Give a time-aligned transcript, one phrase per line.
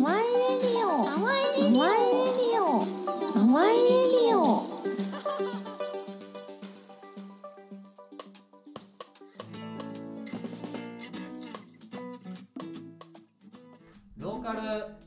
[0.00, 4.40] Awai Radio Awai Radio Awai Radio
[14.18, 14.60] local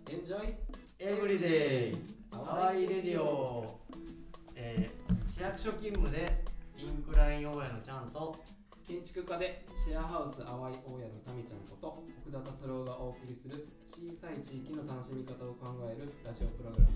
[0.10, 1.98] enjoy every day Awai
[2.36, 3.80] Radio、
[4.56, 6.44] えー、市役所勤務で
[6.78, 8.36] インクライン大家のちゃんと。
[8.92, 11.00] 建築家でシェアハウスあわい大家のタミちゃんこ
[11.82, 16.94] と奥田達郎がお送りする小さい地域の楽しみ方を考えるラジオプログラム。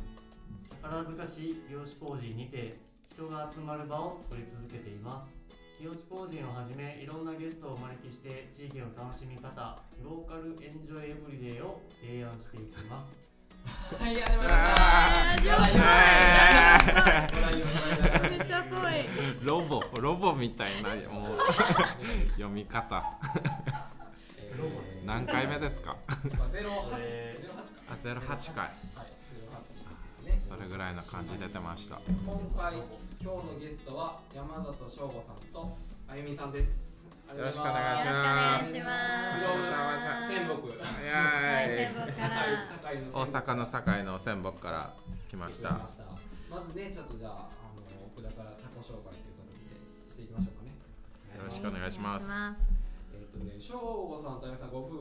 [0.79, 2.77] 宝塚市清志工事にて
[3.09, 5.33] 人が集まる場を作り続けています。
[5.81, 13.17] 清志工事をはじめいろんなゲストをお招きして地域の楽しみ方ローカルエンジョイエブリデイを提案していきます。
[13.65, 15.81] はい始まり
[17.65, 19.09] ましためっちゃぽい。
[19.41, 21.39] ロボロボみたいなもう
[22.33, 23.01] 読み方
[25.05, 25.95] 何回目ですか？
[26.51, 26.99] ゼロ八。
[27.03, 28.73] えーゼロ八かあゼロ八回はい。
[28.73, 29.59] ゼロ八
[30.25, 31.99] ですねそれぐらいの感じ出てました。
[32.25, 32.73] 今回
[33.21, 37.05] 今日のゲストは山里翔吾さんとあゆみさんです。
[37.29, 38.89] よよろしくお願いしよろしくおます願いしま
[39.37, 39.45] す。
[43.13, 44.93] 大阪の堺の仙北から
[45.29, 45.69] 来ました。
[46.49, 47.35] まずねちょっとじゃああ
[47.75, 47.81] の
[48.15, 49.75] 奥田から他己紹介という形で
[50.09, 50.73] していきましょうかね。
[51.37, 52.27] よろしくお願いします。
[53.15, 54.94] えっ、とね、翔吾さんとあゆみさんご夫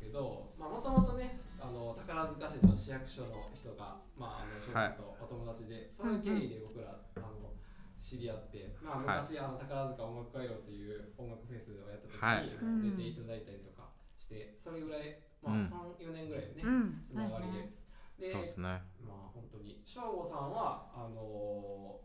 [0.00, 7.52] ですけど、まあもともとね、あの宝塚市の市役所の人が、まああの翔吾とお友達で、そういう経緯で僕らあの
[8.00, 12.48] 知り合って、まあ昔、あの宝塚音楽回路っていう音楽フェスをやった時はい。
[12.80, 15.68] に出ていただいたりとかして、それぐらいまあうん。
[15.68, 17.04] 三四年ぐらいね、うん。
[17.04, 17.76] つながりで。
[18.16, 18.80] でそうですね。
[19.04, 22.00] まあ本当に翔吾さんはあの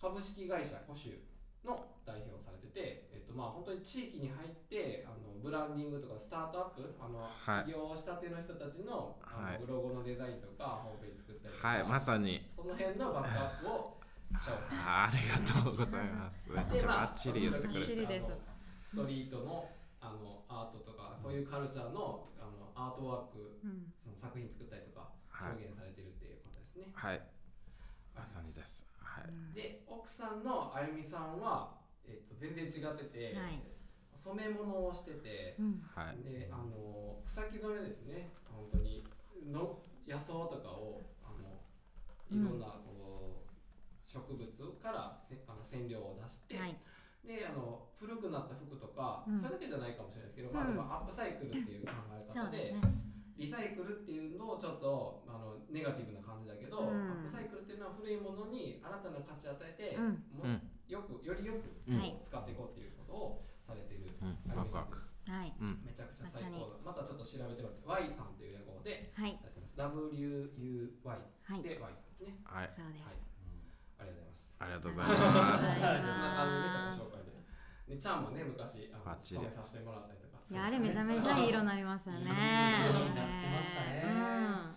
[0.00, 1.33] 株式会社コシュ
[1.64, 7.64] の代表をされてて、えっとまあ本当に地域に入ってあのブランディングとかスタートアップあの、はい。
[7.64, 9.58] 起業したての人たちのあの、はい。
[9.60, 12.40] ブログのデザインとかホームページ作ったりとか、はいまさに。
[12.56, 14.00] その辺のバックアップを
[14.40, 16.48] 翔吾さんあありがとうございます。
[16.48, 17.78] めっちゃバッチリ言ってくれて。
[17.78, 18.26] バッチリです。
[18.26, 18.36] あの
[18.84, 19.68] ストリートの
[20.00, 23.92] あのアートとかそういうカルチャーのあのアートワークうん。
[24.02, 25.60] その作品作ったりとかはい。
[25.60, 26.88] 表現されてるっていうことですね。
[26.92, 27.20] はい。
[28.16, 28.80] まさにです。
[28.80, 28.83] はい
[29.54, 33.62] で奥さんのあゆみさんは、えっと全然違ってて、はい。
[34.16, 35.82] 染め物をしててう、ん。
[35.94, 36.22] はい。
[36.24, 38.32] であの草木染めですね。
[38.48, 39.04] 本当に
[39.52, 41.60] の野草とかをあの
[42.30, 43.52] いろんなこう
[44.02, 44.48] 植物
[44.82, 46.76] からせあの染料を出して、はい。
[47.24, 49.40] であの古くなった服とか、うん。
[49.40, 50.74] それだけじゃないかもしれないですけど、まあ、うん。
[50.74, 53.04] でもアップサイクルっていう考え方でそうですね
[53.36, 57.10] リサイクルっていうのをちょっとあのネガティブな感じだけど、うん。
[57.10, 60.22] アップサイクルっていうのは古いものに新たな価値を与えて、うん。
[60.30, 61.74] もうんよくよりよく
[62.20, 64.38] 使っていこうっていうことをされているうん。
[64.54, 64.98] ワクワク。
[64.98, 65.32] んです。
[65.32, 65.52] はい。
[65.60, 65.82] うん。
[65.82, 66.78] めちゃくちゃ最高だ。
[66.84, 69.38] またちょっと調べてもらって、Y さんという野号ではい。
[69.40, 69.74] されてます。
[69.74, 71.62] WUY はい。
[71.62, 72.38] で Y さんですね。
[72.44, 72.70] はい。
[72.70, 73.34] そうです。
[74.60, 75.20] ありがとうございます。
[75.20, 76.00] ありがとうございまざい。
[76.00, 77.94] そんな感じで自己紹介で。
[77.94, 79.40] で、ちゃんもね、昔、あの、バッチリ。
[79.40, 80.23] 勤めさせてもらったり。
[80.50, 82.32] いやあれめちゃめちゃいい色になりましたよね。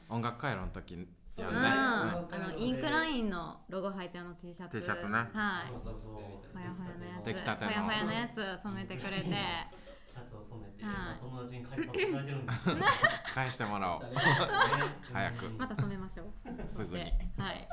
[0.10, 4.80] 音楽回路の時そううん、やねうん、あのインクラインのロゴ入ってあの T シャツ。
[4.80, 5.12] T シャツね。
[5.12, 5.30] はい。
[5.70, 7.26] ほやほやのやつ。
[7.26, 7.72] 出来たての。
[7.72, 9.28] ほやほやのやつ染めてくれて。
[10.08, 11.20] シャツを染めて、はい。
[11.20, 12.52] 友達に借りパクされてるんで
[13.36, 14.02] 返してもらおう。
[15.14, 15.50] 早く。
[15.50, 16.28] また染めましょう。
[16.68, 17.04] そしすぐに。
[17.04, 17.12] て。
[17.38, 17.68] はい。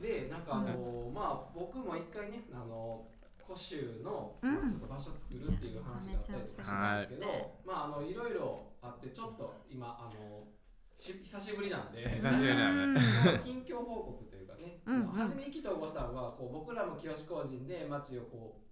[0.00, 3.06] で、なんかあの、まあ、僕も一回ね、あの。
[3.46, 7.50] 古州の、ちょっと場所作るっていう話があったりとかしたんですけど、はい。
[7.64, 10.44] まああのいろいろあってちょっと今あの
[10.96, 13.00] し久しぶりなんで久しぶりだね
[13.44, 15.06] 近況報告というかね、うんうん。
[15.08, 18.63] 初め意気投合したのはこう僕らも清志工人で街をこう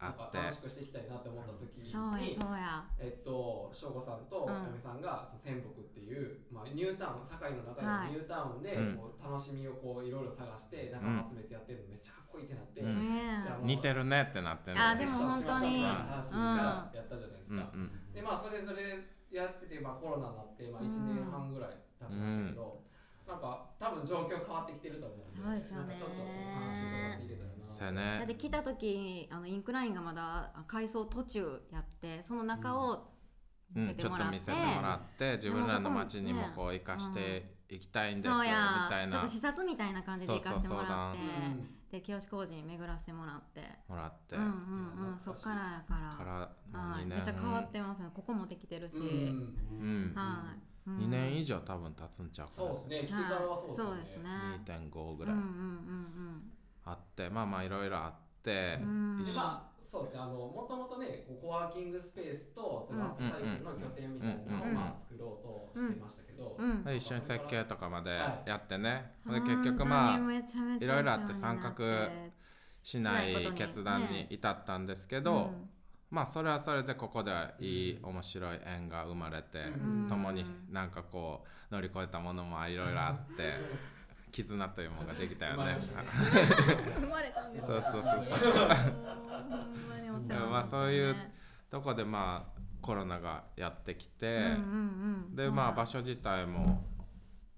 [0.00, 0.38] なんかあって。
[0.38, 2.84] 楽しくしていきたいなって思った時に、そうやそうや。
[2.96, 4.50] えっと翔吾さんとうん。
[4.50, 8.16] あゆみさんがその仙北っていう、まあ、ニュータウン堺の中はい。
[8.16, 8.96] のニュータウンでうん。
[8.96, 14.80] こう楽しみをこういろいろ探して仲間集めてやってるのめっちゃかっこいいってなって、似てるねってなってね。
[14.80, 15.76] あでもセッションしましょう本当に。
[15.76, 17.70] みたいな話からやったじゃないですか。
[17.74, 17.80] うん。
[17.80, 18.12] うん。
[18.14, 22.82] でまあそれぞれやってて、まあ、コロナになって、まあ、1年半ぐらい経ちましたけど、
[23.28, 25.94] なんか多分状況変わってきてると思うんでそうですよね。
[25.94, 26.26] なんかちょっとお
[26.58, 27.49] 話伺っていけたら
[27.86, 33.10] なそうやだっねて来た時あのインクラインがまだ改装途中やってその中を
[33.74, 38.86] 見せうん、ちょってもらって、と見せてもらって自分らの街にもこう生かしていきたいんですよみそうや。
[38.90, 39.12] たいな。
[39.12, 43.62] ちょっと視察みたいな感じで行かせてもらってそううんで清志工事に巡らせてもらって。
[43.88, 45.18] もらって、うんうんうん。
[45.18, 46.24] そっからやから。
[46.24, 46.24] か
[46.72, 47.06] らもう2年はい。
[47.06, 48.08] めっちゃ変わってますね。
[48.14, 49.02] ここもできてるし、うん。
[49.04, 50.12] うん。
[50.14, 50.54] は
[50.86, 50.98] い、うん。
[50.98, 52.68] 2年以上多分経つんちゃうかな。
[52.74, 53.06] そうですね。
[53.06, 54.30] 来てからはそうですよね、そうですね。
[54.66, 55.34] 2.5ぐらい。
[55.34, 56.52] うんうんうん
[56.84, 58.12] あって、まあまあいろいろあっ
[58.42, 60.20] て、まあそうですね。
[60.20, 66.56] あのもともとねこうコワーキングスペースとそのアップサイクルの拠点みたいなのをうんまあ作ろうとしてましたけど、
[66.94, 70.16] 一緒に設計とかまではいやってね、で結局まあ
[70.80, 71.74] いろいろあって参画
[72.82, 75.68] しない決断に至ったんですけど、うん。
[76.10, 80.06] まあそれはそれでここでいい面白い縁が生まれて、うん。
[80.08, 83.54] 共になんかこう乗り越えたものもいろいろあって
[84.30, 85.78] 絆というものができたよね。
[85.80, 88.68] 生まれたんですそうそうそうそう。
[90.50, 91.16] まあそういう
[91.70, 94.56] とこでまあコロナがやってきて、
[95.34, 96.82] でまあ場所所自体も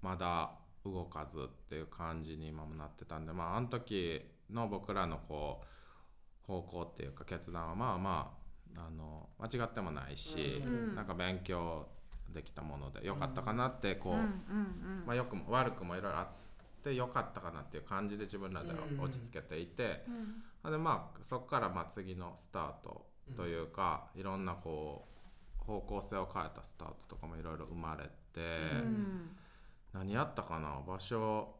[0.01, 0.51] まだ
[0.85, 5.61] 動かずっていう感じに今もなってたんでまああの時の僕らのこ
[6.43, 8.31] う方向っていうか決断はまあま
[8.77, 11.87] ああの間違ってもないし、うんなんか勉強
[12.33, 14.15] できたものでよかったかなってこう、
[15.05, 16.27] まあ、よくも悪くもいろいろあっ
[16.83, 20.03] てよかったかなっていう感じで自分らでは落ち着けていて、
[20.65, 20.71] うん。
[20.71, 25.07] でまあそこからまあ次のスタートというか、いろんなこ
[25.61, 28.09] う方向性を変えたスタートとかもいろいろ生まれて、
[28.83, 29.29] うん。
[29.93, 30.81] 何やったかな？
[30.85, 31.55] 場所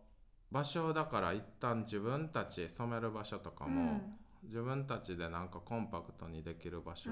[0.52, 4.02] 場所だから一旦自分たち染める場所とかも、
[4.44, 7.10] 自分たちでなんかコンパクトにできる場所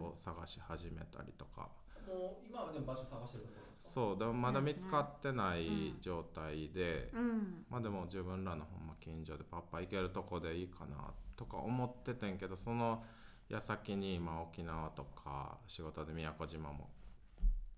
[0.00, 1.68] を探し始めたりとか、
[2.14, 3.94] もう今はでも場所探してるところですか？
[3.94, 7.64] そうでもまだ見つかってない状態で、うん。
[7.68, 13.02] まあでも自分らのほんま近所でパッパ行けるとこでいいかなとか思っててんけどその
[13.48, 16.88] 矢先に今沖縄とか仕事で宮古島も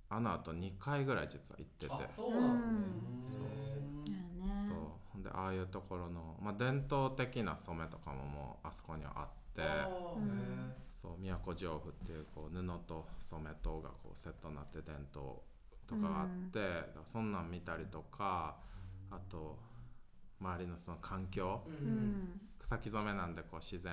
[0.09, 1.93] あのあと2回ぐらい実は行ってて。
[1.93, 3.41] あそうなんですね。
[4.07, 4.79] だよねそう。
[5.13, 9.63] ほんでああいうところの、まあ、伝統的な染めとかももうあそこにはあって
[11.07, 15.37] そう宮古上布っていうこう布と染めとがこうセットになって伝統
[15.87, 18.57] とかがあって、だからそんなん見たりとか
[19.11, 19.57] あと
[20.41, 21.63] 周りのその環境。
[21.69, 21.95] ーううん。
[21.95, 23.93] ん草木染めなんでこう自然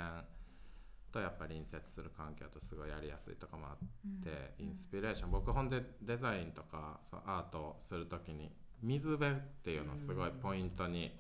[1.12, 5.32] とやっぱり隣接する環境とすごいやりやすいとかもあって、インスピレーション。
[5.32, 8.52] 僕ほんでデザインとかそのアートをする時に
[8.82, 11.12] 水辺っていうのをすごいポイントに、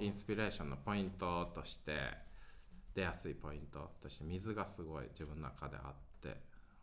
[0.00, 2.25] インスピレーションのポイントとして
[2.96, 3.90] 出やすいポイント。
[4.00, 6.28] として水がすごい自分の中であって。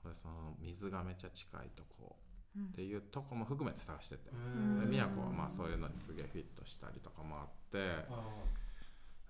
[0.05, 2.15] でその水がめっちゃ近いとこ。
[2.55, 2.65] うん。
[2.65, 4.79] っていうとこも含めて探してて、うん。
[4.79, 8.05] で宮古はまあそういうのにすげえフィットしたりとかもあって。
[8.09, 8.33] あ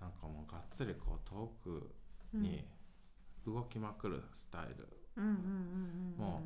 [0.00, 1.94] なんかもうがっつりこう遠く
[2.34, 2.62] に
[3.46, 4.86] 動きまくるスタイル、
[6.18, 6.42] も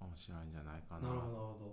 [0.00, 1.08] 面白いんじゃないかな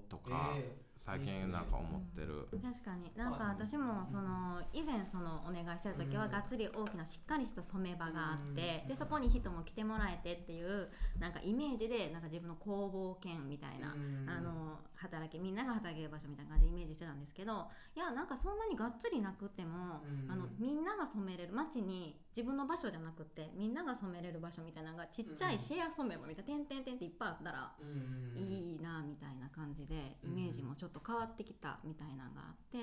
[0.08, 0.54] とか。
[0.56, 3.12] え最近なんか思ってる、確かに。
[3.16, 6.32] なんか私もその以前そのお願いしてた時はうん。
[6.32, 14.30] がっつり大きなしっかりした染め場があってでそこに人も来てもらえてっていうなんかイメージでなんか自分の工房兼みたいなうん。
[14.30, 20.32] あの働きみんなが働ける場所みたいな感じでイメージしてたんですけどいやなんかそんなにがっつりなくても、うん。
[20.32, 28.38] あのみんなが染めれる街に自分の場所じゃなくてみんなが染めれる場所みたいなのがちっちゃいシェア染め場みたいな点々点っていっぱいあったらうん。
[28.38, 32.78] いいなみたいな感じでイメージもちょっと変わってきたみたいなのがあって、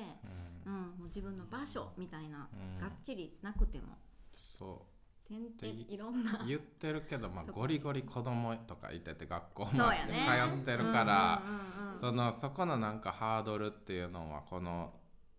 [0.66, 0.72] うん。
[0.72, 2.80] うん、もう自分の場所みたいな、うん。
[2.80, 3.98] がっちりなくても。
[4.32, 4.86] そ
[5.28, 6.40] 点々でいろんな。
[6.44, 11.98] う言ってるけど、まあ、ゴリゴリ子供とかいてて学校も通ってるから、うんうんうんうん。
[11.98, 14.92] そのそこのなんかハードルっていうのはこの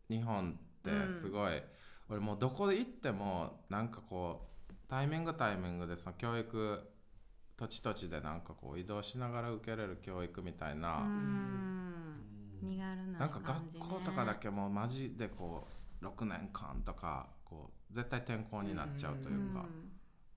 [0.09, 1.61] 日本ってすごい、
[2.09, 6.81] 俺もうどこで行ってもなんかこうタイミングタイミングでその教育
[7.57, 15.67] 土地土地でなんかこう移動しながら受けれる教育みたいな、うん身軽ななんか学校とかだけもうマジでこ
[16.01, 19.65] う6年間とかこう絶対転校になっちゃうというか、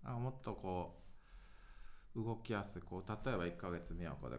[0.05, 0.97] なんかもっとこ
[2.15, 2.83] う動きやすい。
[2.83, 4.39] こう例えば1ヶ月宮古で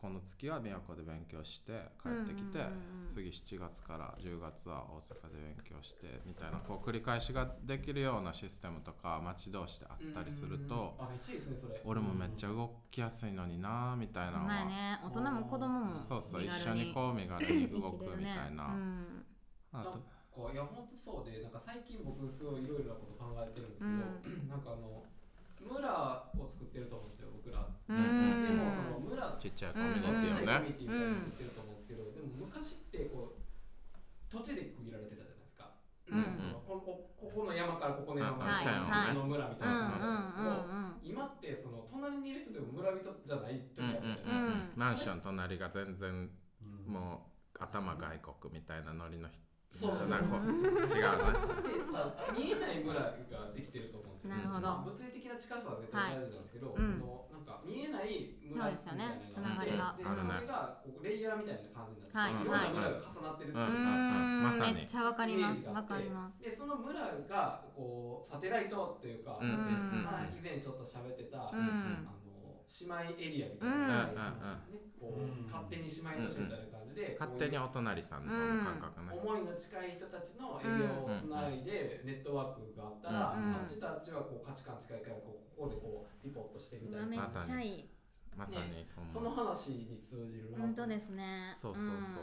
[0.00, 3.08] この月は宮古で勉強して帰ってきて、うんうんうんうん。
[3.12, 11.80] 次7月から10月は大阪で勉強してみたいなこう繰り返しができるようなシステムとか町同士であったりすると、あめっちゃいいですねそれ。
[11.84, 18.64] 俺もめっちゃ動きやすいのになみたいなのは、まあね大人も子供もそうそう一緒にこう身軽に動くみたいな。
[18.64, 19.26] うん。
[19.72, 25.04] あとこういや本当そうでなんか最近僕すごいいろいろなこと考えてるんですけど、 なんかあの
[25.60, 27.96] 村を作ってると思うんですよ僕ら、うん。
[27.96, 33.40] うんでもその村ちっちゃいコミュニティをね、コミュニティみたいなの作ってると思うんですけど、でも昔ってこう
[34.30, 35.70] 土地で区切られてたじゃないですか、
[36.08, 36.24] うん。
[36.38, 44.72] そのここここの山からここの山まで、はこの村みたいうんな感じうんなんですけど、今ってその隣にいる人でも村人じゃない時あるじゃないですか、うん。
[44.76, 46.30] マンション隣が全然
[46.86, 50.08] もう頭外国みたいなノリの人そう。
[50.08, 50.90] なんかこう違うな。
[50.90, 53.16] でさ見えない村が
[53.54, 54.34] できてると思うんですよ。
[54.34, 56.76] なるほどまあ物理的な近さは絶対大事なんですけど、はい。
[56.76, 57.00] うん。
[57.30, 59.30] なんか見えない村みたいなのがあってそうですよね。
[59.30, 59.94] つながりが。
[59.96, 62.34] であるねそれがこうレイヤーみたいな感じになって、はいい。
[62.34, 63.66] ろんな村が重なってるっていう。
[63.66, 64.74] うんうんまさに。
[64.74, 65.64] めっちゃわかります。
[65.64, 65.88] わイメージがあって。
[65.94, 66.42] かります。
[66.42, 67.00] でその村
[67.30, 70.02] がこうサテライトっていうか、うんうん。
[70.04, 72.04] まあ以前ちょっと喋ってた、うん。
[72.04, 72.19] あの
[72.70, 75.46] 姉妹エリアみたいな話ね、こうん。
[75.46, 83.54] う勝手に姉妹都市みたいな感じじで勝手にお隣さんの感覚ね、思いの近い人たちの営業をつないでネットワークがあったら、うん。
[83.54, 87.90] あっちとあっちはこう価値観近いからこうここでこうリポートしてみたいな、めっちゃいい。
[88.36, 91.50] まさにそんな、その話に通じるな本当ですね。
[91.52, 92.20] そうそうそ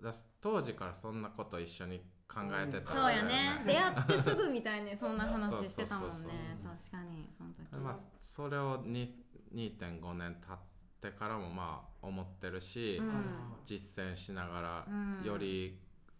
[0.00, 3.62] う、だし当時からそんなこと一緒に考えてたそうやね。
[3.66, 6.58] 出会ってすぐみたいにそんな話してたもんね。
[6.62, 7.74] 確かにその時。
[7.82, 10.58] まあ、それをに2.5年経っ
[11.00, 13.24] てからもまあ思ってるし、うん。
[13.64, 15.24] 実践しながらうん。
[15.24, 15.78] より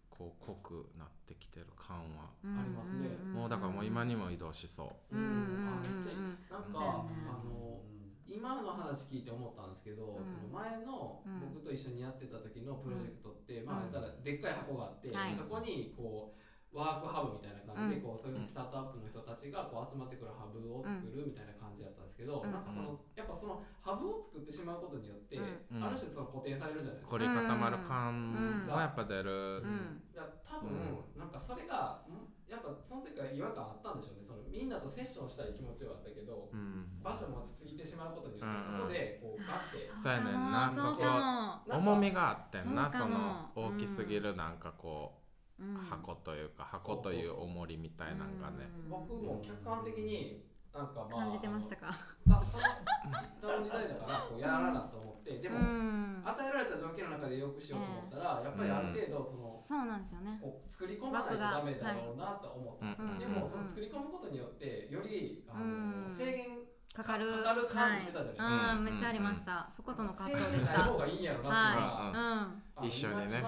[0.09, 2.59] こう濃くなってきてる感は、うん。
[2.59, 3.09] ありますね。
[3.33, 5.15] もうだからもう今にも移動しそう。
[5.15, 5.19] ん。
[5.19, 5.25] うん。
[5.25, 5.67] うん。
[5.67, 6.17] あめっちゃいい。
[6.17, 6.37] うん。
[6.49, 7.81] なんか、あの
[8.25, 10.25] 今の話聞いて思ったんですけど、うん。
[10.25, 11.39] その前のうん。
[11.53, 13.91] 僕と一緒にやってた時のプロジェクトって、まあうん。
[13.91, 15.35] 言ったらでっかい箱があって、はい。
[15.35, 18.15] そこにこうワークハブみたいな感じで、うん。
[18.15, 22.51] こうそういうスタートアップの人たちがこう集まってくるハブを作るみたいな感じだったんですけど、うん。
[22.51, 25.83] なんかそのやっぱそのハブを作ってしまうことによって、うん。
[25.83, 27.15] ある種その固定されるじゃないですか。
[27.15, 30.03] う凝り固まる感はやっぱ出る、うん。
[30.15, 30.71] だ多分、
[31.15, 34.27] なんかそれがんやっぱその時から違和感あったんでしょうね。
[34.27, 36.87] そのみんなとセッションしたい気持ちはあったけど、うん。
[37.03, 38.79] 場所持ちすぎてしまうことによって、うん。
[38.79, 39.91] そこでこうガッて。
[39.95, 40.71] そうやねんな。
[40.71, 45.20] そこかなんか重みがあってんなその大きすぎるなんかこう、
[45.89, 48.89] 箱というか箱という重りみたいなのがね、うん。
[48.89, 51.87] 僕も客観的になんかまあ感じてましたか？
[52.27, 56.23] たた頼んでいただからこうやらなと思ってでも、うん。
[56.23, 60.37] 与えられた条件の中でよくしようと思ったら、やっぱりある程度その、そうなんですよね。
[60.41, 62.85] こう作り込まないとダメだろうなと思った。
[62.85, 66.09] んですよ、はいでもその作り込むことによってよりあの、うん。
[66.09, 66.59] 制限
[66.93, 67.43] かかる。
[67.43, 68.75] かかる感じしてたじゃないですか。
[68.79, 70.73] めっちゃありました、そことの葛制藤でした。
[70.73, 73.43] 限ない方がいいんやろなっていう一緒にね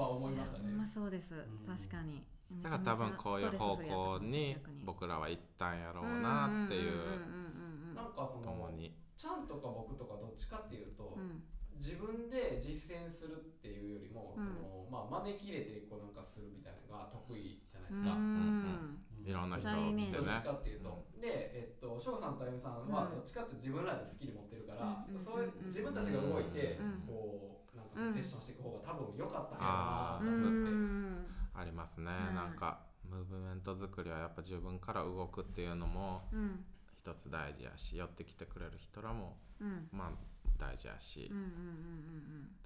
[0.00, 0.70] は思いましたね。
[0.72, 1.66] まあそうです、ん。
[1.66, 2.24] 確かに。
[2.62, 8.70] だから多分こういう方向に僕らは行ったんやろうなっていうなんかその
[9.16, 11.22] ちゃんとか僕とかどっちかっていうと、うん。
[11.22, 11.42] うん
[11.80, 14.52] 自分で実践するっていうよりも、うん。
[14.52, 18.12] そのまあ招き入れてこうなんかするみたいなのが得意じゃないですうか。
[18.20, 23.16] んいろんな人大イメージどっち来てねかっていうと、で、えっと、翔さんとあゆみさんはうん。
[23.16, 25.24] どっちかって自分らでスキル持ってるから、うん。
[25.24, 27.08] そういう自分たちが動いて、うん。
[27.08, 28.14] こうなんかうん。
[28.14, 39.88] セッションしていく方が多分良かったんやなと思って、うんありますね、はいなんかムーブメント作りはやっぱ自分から動くっていうのもうん一つ大事やし寄ってきてくれる人らもうん。
[39.92, 40.10] まあ
[40.58, 41.34] 大事やし、だ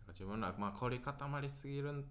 [0.02, 2.04] から自分らまあ凝り固まりすぎるん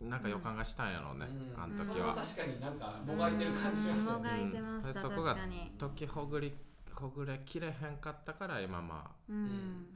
[0.00, 1.62] なんか予感がしたんやろうね、うん。
[1.62, 2.14] あの時は。
[2.14, 4.30] 確かになんかもがいてる感じしましたもね。
[4.30, 5.72] がいてまそこが確かに。
[5.78, 6.52] 時ほぐり
[6.94, 9.88] ほぐれきれへんかったから今まうん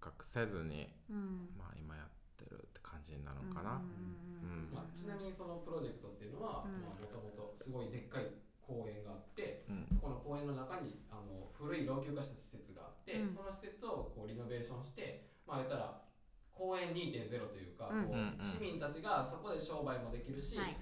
[0.00, 1.50] あ参画せずにうん。
[1.58, 3.82] まあ今やってるって感じになるのかな。
[3.82, 6.86] うんまあ、ちなみにそのプロジェクトっていうのはうん。
[6.86, 8.30] もともとすごいでっかい
[8.62, 9.98] 公園があってうん。
[9.98, 13.34] この公園の中にあの古い老朽化した施設があって、うん。
[13.34, 16.06] その施設をこうリノベーションしてまあ言ったら
[16.54, 18.06] 公園2.0というか、うん。
[18.06, 20.76] こう市民たちがそこで商売もできるし、はい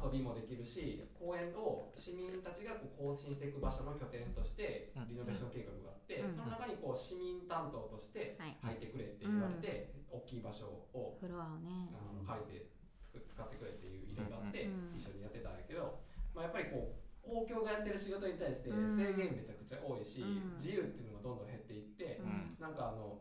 [0.00, 5.08] 遊びもできるし公園を市民たちがこう更新していく場所の拠点としてうん。
[5.08, 6.36] リノベーション計画があって、うん。
[6.36, 8.56] その中にこう市民担当としてはい。
[8.62, 11.92] 入ってくれって言われて、大きい場所をフロアをね。
[11.92, 14.96] あの借りてつく使ってくれっていう依頼があってうん。
[14.96, 16.00] 一緒にやってたんやけど、
[16.34, 20.56] まあ、やっぱりこう公共がやってる仕事に対してうん制限めちゃくちゃ多いし、うん。
[20.56, 22.56] 自由っていうのがどんどん減っていって、うん。
[22.58, 23.20] なんかあの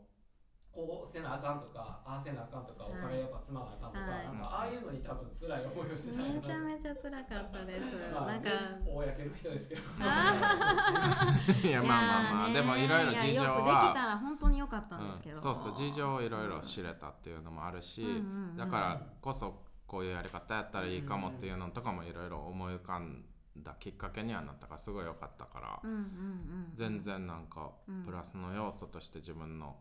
[0.72, 2.94] こうせなあかんとかああせなあかんとか、はい。
[2.96, 4.26] お金やっぱ積まなあかんとか、はい。
[4.26, 8.00] なんかああいうのに多分辛い思いをしてためちゃめちゃ辛かったです。
[8.16, 8.50] まあなんか
[8.88, 9.82] 公の人ですけど。
[11.68, 18.18] いやまあまあまあでもいろいろ事情やよくできはたら本当に良かったんですけど、うん、そうそう事情をいろいろ知れたっていうのもあるし、うんうんう
[18.54, 23.26] んだからこそこういうやり方やったらいいかもっていうのとかもいろいろ思い浮かん
[23.58, 29.76] だきっかけにはなったからすごい良かったから、うんうんうん全然なんかうんプラスの要素として自分の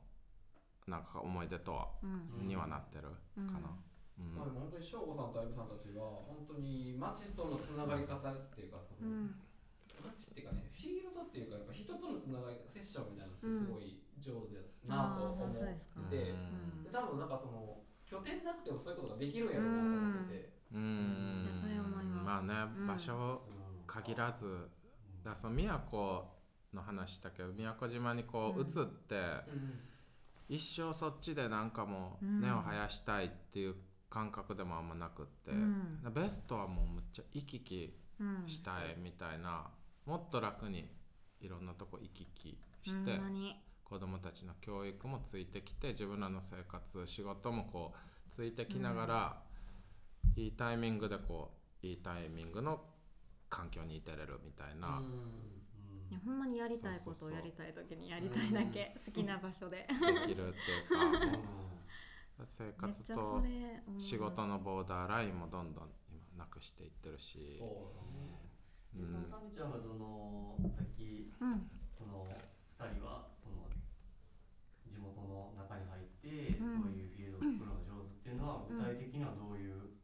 [0.87, 2.07] なんか思い出とは、う
[2.43, 2.47] ん。
[2.47, 3.09] にはなってる
[3.47, 3.75] かな。
[4.19, 4.35] うん。
[4.35, 9.35] まあ、でも本当に省吾さんとあゆみさんたちは本当に街とのつながり方っていうかその、うん。
[10.01, 14.57] 街っていうかねフィールドっていうかやっぱ人とのつながりセッションみたいなのってすごい上手
[14.89, 15.61] だなと思って、
[15.97, 16.11] うん。
[16.11, 20.35] で多分なんかその拠点なくてもそういうことができるんやろうなと思って。
[20.35, 21.45] て、うん。
[21.45, 22.25] いやそれ思います。
[22.25, 22.87] まあね、うん。
[22.87, 23.49] 場所を
[23.87, 24.69] 限らず
[25.23, 26.01] だその宮古
[26.73, 28.67] の話したけど宮古島にこううん。
[28.67, 29.15] 移って、
[30.51, 32.41] 一生そっちでなんかもううん。
[32.41, 33.77] 根を生やしたいっていう
[34.11, 36.13] 感覚でもあんまなくって、うん。
[36.13, 39.69] ベストはもうむっちゃ行き来うんしたいみたいな、
[40.07, 40.91] もっと楽に
[41.41, 43.21] いろんなとこ行き来して、
[43.85, 49.43] 子供たちの教育もついてきて自分らの生活仕事もこうついてきながら、
[50.37, 51.53] いいタイミングでこ
[51.83, 52.81] ういいタイミングの
[53.49, 55.01] 環境にいてれるみたいな、
[56.11, 59.87] いやほんまにやりたいことをやりたい時にやりたいだけ好きな場所で。
[59.87, 63.43] できるっていうか生活と
[63.97, 67.59] 仕事のボーダーラインもどんどん今なくしていってるし。
[67.61, 68.43] そうだね。
[68.97, 69.07] うん。
[69.07, 71.71] そのかみちゃんがそのさっきうん。
[71.95, 73.71] その二人はその
[74.91, 76.83] 地元の中に入って、うん。
[76.83, 79.95] そういうフィールドを作るのが上手っていうのは具体的にはどういう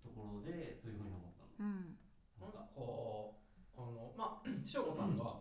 [0.00, 2.00] ところでそういうふうに思ったの、うん。
[2.40, 3.36] なんかこ
[3.76, 5.39] うあのまあ翔吾さんが、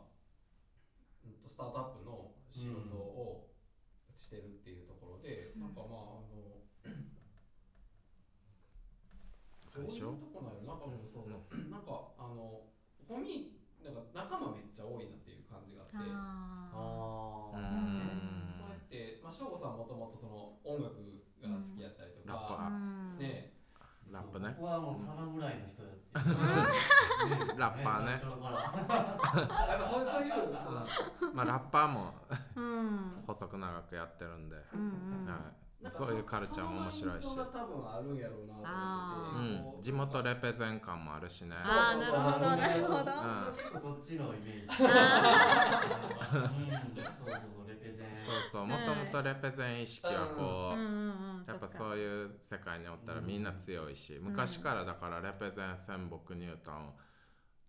[1.60, 3.52] タートアップの仕事を
[4.16, 5.68] してるっていうところで、うん。
[5.68, 6.56] なんかまああの
[9.68, 10.00] 最初？
[10.00, 10.72] どういうとこなんやろ？
[10.72, 11.36] なんかもうそう、な
[11.78, 12.64] んかあの
[13.04, 16.00] コミなんか仲間めっちゃ多いなっていう感じがあって。
[16.00, 17.62] ああう
[18.60, 20.96] そうやって、まあ、翔吾さんもともとその音楽
[21.44, 23.20] が好きやったりとか、うん。
[23.20, 23.49] ね
[24.40, 24.56] プね。
[24.60, 28.18] 僕はもうサナぐらいの人だって、ラッパーね。
[28.18, 28.40] そういう
[30.08, 30.24] そう。
[30.24, 30.32] いう
[30.64, 30.88] その
[31.34, 32.14] まあラッパーも
[32.56, 33.24] うん。
[33.28, 34.84] 細く長くやってるんで、うんう
[35.26, 35.32] ん。
[35.32, 35.40] はい、
[35.82, 37.36] なんかそういうカルチャーも面白いし。
[37.36, 39.60] 多分あるんやろうなとあ思って。
[39.60, 39.82] て、うん。
[39.82, 41.56] 地元レペゼン感もあるしね。
[41.58, 43.12] あーなるほどなるほど。
[43.46, 44.68] 僕結構そっちのイメージ。
[44.84, 44.90] うん。
[47.04, 48.18] そうそうそうレペゼン。
[48.18, 48.66] そうそう。
[48.66, 50.86] もともとレペゼン意識はこう、うん。
[50.86, 56.94] うんうんやっぱそそういう世界におったらみんな強いし、昔からだからレペゼン戦北ニュータン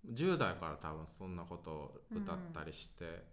[0.09, 3.25] 10代から多分そんなことを歌ったりして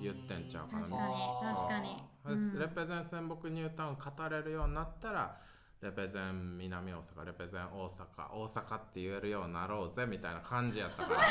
[0.00, 1.14] 言ってんちゃうかな、確かに
[1.54, 2.02] 確かに。
[2.24, 2.58] うん。
[2.58, 5.36] レペゼン戦北ニュータウン語れるようになったら
[5.80, 11.20] レペゼン南大阪レペゼン大阪大阪って言えるようになろうぜみたいな感じやったから。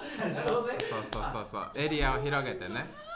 [0.00, 1.44] そうそうそう。
[1.44, 3.10] そうエリアを広げてね。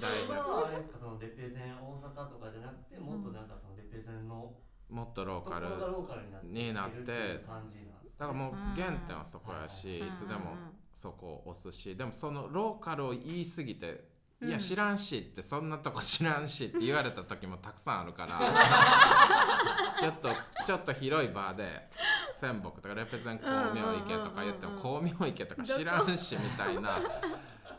[0.00, 4.54] 大今はあれですかそのレペゼン大阪とかじゃなくてもっとなんかそのレペゼンの
[4.88, 10.54] もっとローカルところがローカルになってって感じなだからもううん原点はそこやしうんいつでも
[10.92, 13.86] そこを押すしでもそのローカルを言い過ぎて
[14.42, 14.50] いうん。
[14.50, 18.38] や知らんしってそんなとこ知らんしって言われた時もたくさんあるから
[19.98, 20.30] ちょっと
[20.66, 21.88] ちょっと広いバーで
[22.38, 26.98] 仙北とかレペゼン光明池とか言っても光明池とか知らんしみたいな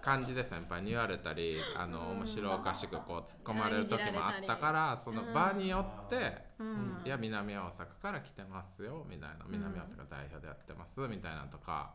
[0.01, 6.50] 感じで先輩に言われたりあの面白おかしくこう突っ込まれる時もあったからその場によって。
[6.61, 7.05] うん。
[7.05, 9.45] いや南大阪から来てますよみたいな。
[9.49, 11.93] 南大阪代表でやってますみたいなとか。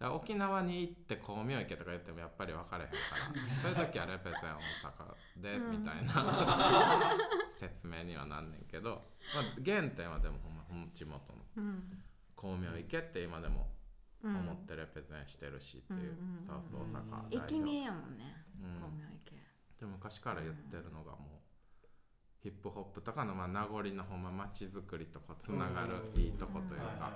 [0.00, 2.96] 沖縄に行って光明池とか言ってもやっぱり分かれへんか
[3.34, 3.58] ら。
[3.60, 4.60] そういう時はレペゼン大
[4.92, 5.70] 阪でうん。
[5.72, 7.16] みたいな。
[7.58, 9.02] 説明にはなんねんけど、
[9.34, 11.44] まあ、原点はでもほんまほんま地元の。
[11.56, 12.02] うん。
[12.36, 13.68] 光明池って今でも
[14.22, 14.36] うん。
[14.36, 16.12] 思ってレペゼンしてるしっていう。
[16.12, 18.46] うんうんうんサウス大阪代駅表、名やもんね。
[18.62, 18.74] うん。
[18.74, 19.34] 光明池
[19.78, 21.37] で昔から言ってるのがもう
[22.42, 27.12] ヒップホップとかのまあ名残のほんま街づくりとこつながるいいとこというか。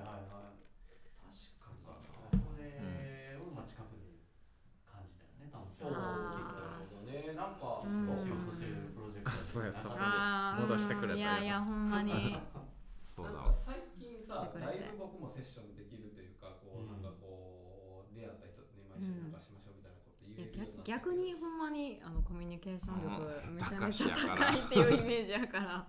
[1.16, 1.70] 確か
[2.30, 4.22] それをまあ近くで
[4.84, 5.48] 感じたよね。
[5.50, 8.06] 多分そうあなるほどねなんか、うん。
[8.06, 8.14] そ
[8.50, 8.54] う。
[8.54, 9.88] してるプロジェクトそうやそ
[10.62, 12.36] 戻してくれたいやいやほんまに。
[13.06, 13.26] そう
[13.64, 15.71] 最近さだいぶ僕もセッション
[20.84, 23.54] 逆にほんまにあのコミュニケーション力うん。
[23.54, 25.86] めちゃめちゃ高いっていうイメージやから。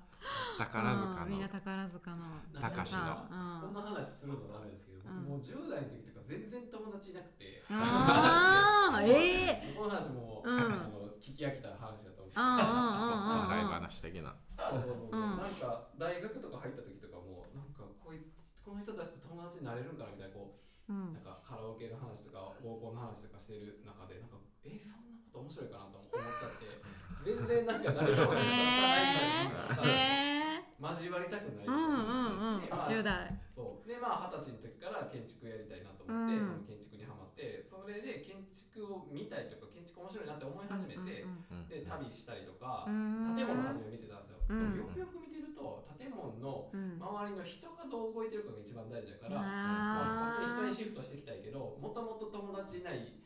[0.58, 1.30] 宝塚うん。
[1.30, 2.18] みんなの宝塚の。
[2.62, 3.28] 高しの。
[3.62, 5.24] こんな話するのもあれですけど、うん。
[5.24, 9.08] もう10代の時とか全然友達いなくて、あー。
[9.08, 10.60] ええこの話も、うん。
[10.60, 13.48] あの聞き飽きた話だと思うんですけどうんうんうんうん。
[13.48, 14.36] 笑い話的な。
[14.70, 15.16] そうそうそう。
[15.16, 15.38] うん。
[15.40, 20.56] なんか大学とか入った時とかもなんかこいつこの人たちと友達になれるんかなみたいなこ
[20.88, 21.14] ううん。
[21.14, 26.84] なんかカラオケの話とか合コンの話とかしてる中でなんかえそんなこと面白いかなと思っちゃって。
[27.24, 32.62] 全然なんか誰ともセッションしたないみたいな時期が交わりたくないーうんうんうん。
[32.62, 33.88] でまあ10代そう。
[33.88, 41.24] でまあ二十歳の時から建築やりたいなと思って、うんその建築にはまってそれで建築を見たいとか建築面白いなって思い始めて、
[41.72, 43.40] で旅したりとか、うん。
[43.40, 44.76] 建物初め見てたんですよ、うん。
[44.76, 47.00] でもよくよく見てると建物のうん。
[47.00, 53.24] 周りの人がどう動いてるかが一番大事だから、まあ、こっちに人にシフトしていきたいけどもともと友達いないうん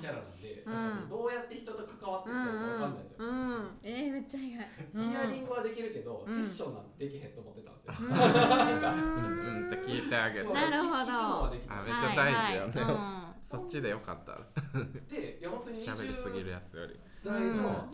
[0.00, 1.08] キャラなんで、うん。
[1.08, 3.28] どうやって人と関わっていくか分かんないですよ、うん。
[3.28, 3.36] うん。
[3.36, 4.70] うんえー、めっちゃ意外。
[4.94, 6.34] ヒアリングはできるけど、うん。
[6.34, 8.12] セッションなんてできへんと思ってたんですよ、うん。
[8.12, 9.36] うん。
[9.40, 9.66] うん。
[9.66, 11.12] って聞いてあげてなるほど
[11.68, 14.40] あめっちゃ大事よねはいはいそっちでよかったら
[15.08, 17.88] でいや本当に喋りすぎる20やつより代の、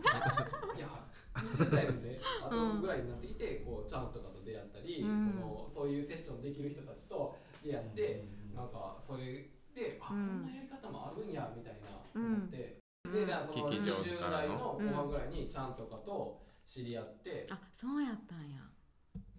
[0.75, 0.87] いや
[1.35, 5.31] 20代のねあとぐらいになってきてこうチャンとかと出会ったり、うん。
[5.33, 8.69] そのそういうセッションできる人たちと出会って、なん。
[8.69, 9.99] かそれであ、うん。
[9.99, 14.47] こんなやり方もあるんやみたいなうん思って、でなんかその聞き上手20からの。
[14.47, 18.61] 代の後半ぐらいにチャンとかと知り合って、あそうやったんや。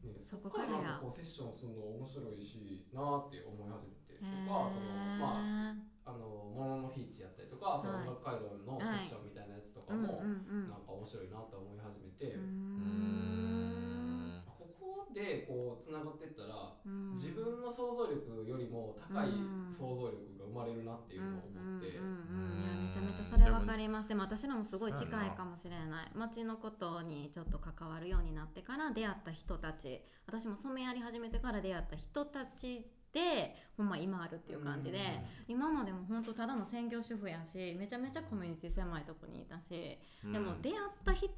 [0.02, 0.70] ねそこからや。
[0.72, 4.88] なんかこうセッションするの面白いしなーって思い始めてとか、その
[5.20, 6.18] まああの
[6.50, 10.68] もののフィーチやったりとか、そのはい音楽回路のセッションみたいなやつとかも、うんうんうん。
[10.68, 12.42] なんか面白いなと思い始めて、うー
[15.20, 17.14] うんこうつながっていったら、うん。
[17.14, 19.28] 自分の想像力よりも高い
[19.70, 24.08] 想像力が生まれるなっていうのを思って、うんうんうんうんいやめちゃめちゃそれわかります。
[24.08, 26.10] でも私らもすごい近いかもしれない。
[26.14, 41.28] 街のことにちょっと関わるようになってから出会った人たち私も染めやり始めてから出会った人たちでほんま今あるっていう感じで、今までも本当ただの専業主婦やしめちゃめちゃコミュニティ狭いとこにいたし、でも出会った人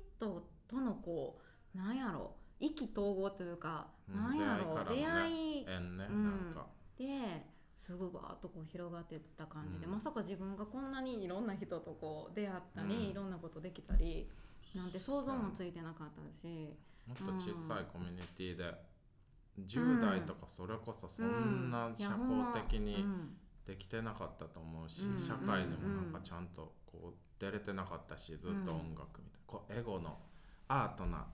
[0.68, 1.40] とのこ
[1.74, 6.24] うなんやろ意気投合というか、うんなんやろ出出会いね会い縁ね、うん。
[6.24, 6.66] なんか。
[6.98, 7.06] で
[7.76, 9.92] すごいバーッとこう広がってった感じで、うん。
[9.92, 13.02] まさか自分がこんなにいろんな人とこう出会ったり、うん。
[13.02, 14.28] いろんなことできたり
[14.74, 16.74] なんて想像もついてなかったし、
[17.06, 18.74] もっと小さいコミュニティで
[19.60, 23.36] 10代とかそれこそそんな社交的にうん。
[23.66, 25.18] できてなかったと思うし、うん。
[25.18, 30.18] 社会にもなんかちゃんとこう出れてなかったしずっと音楽みたいな、こうエゴの
[30.68, 31.26] アートな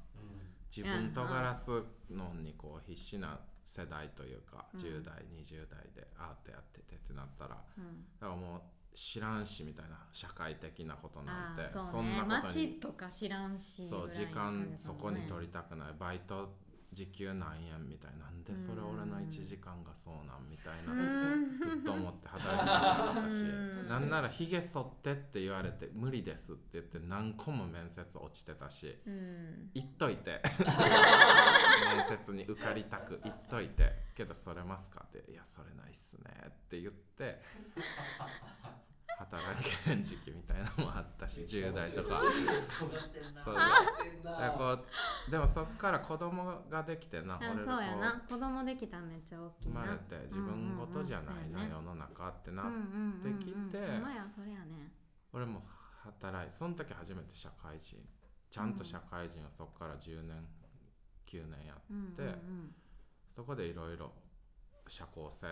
[0.75, 1.71] 自分とがらす
[2.11, 4.81] のにこう必死な世代というか、うん。
[4.81, 8.05] 10代20代でアートやっててってなったらうん。
[8.21, 8.61] だからもう
[8.95, 12.15] 知らんしみたいな社会的なことなんてそうね。
[12.25, 15.89] んなことに街とか知らんしそう時間そこに取りりたくない。
[15.99, 16.55] バイト
[16.93, 20.95] 時給何円みたいなんでそれ俺の1時間がそうなんみたいな
[21.65, 23.89] ずっと思って働きたかったしうん。
[23.89, 29.71] なんならひげ剃ってって言われて無理ですって言って何個も面接落ちてたしうん。
[29.75, 30.43] 言っといて。
[31.97, 34.11] 面接に受かりたく言っといて。
[34.21, 37.41] けどそれますかっていやそれないっすねって言って
[39.21, 39.45] 働
[39.85, 42.23] けん時期みたいなのもあったし10代とか。
[43.45, 43.55] そう
[44.25, 44.79] だこ
[45.29, 48.25] うでもそっから子供ができてなあ俺そうやな。
[48.29, 49.81] 子供できたらめっちゃ大うきいな。
[49.83, 52.83] 生まれて自分ごとじゃないなうんうん世の中ってな、うんうんうん
[53.25, 54.93] うんできてほんまやそれやね。
[55.33, 55.63] 俺も
[56.03, 57.99] 働いその時初めて社会人。
[58.51, 60.45] ちゃんと社会人をそっから10年
[61.27, 62.35] 9年やっうんで
[63.29, 64.11] そこでいろいろ
[64.89, 65.47] 社交性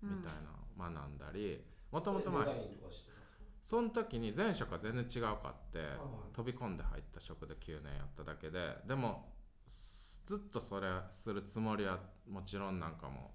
[0.00, 0.32] みたい
[0.78, 3.18] なの学んだりもともとまあデザインとかしてた
[3.62, 5.88] その時に前職は全然違うかってはい
[6.34, 9.32] 飛び込んで入った職で9年やっただけででも
[9.66, 11.98] すずっとそれするつもりは
[12.28, 13.32] もちろんなんかも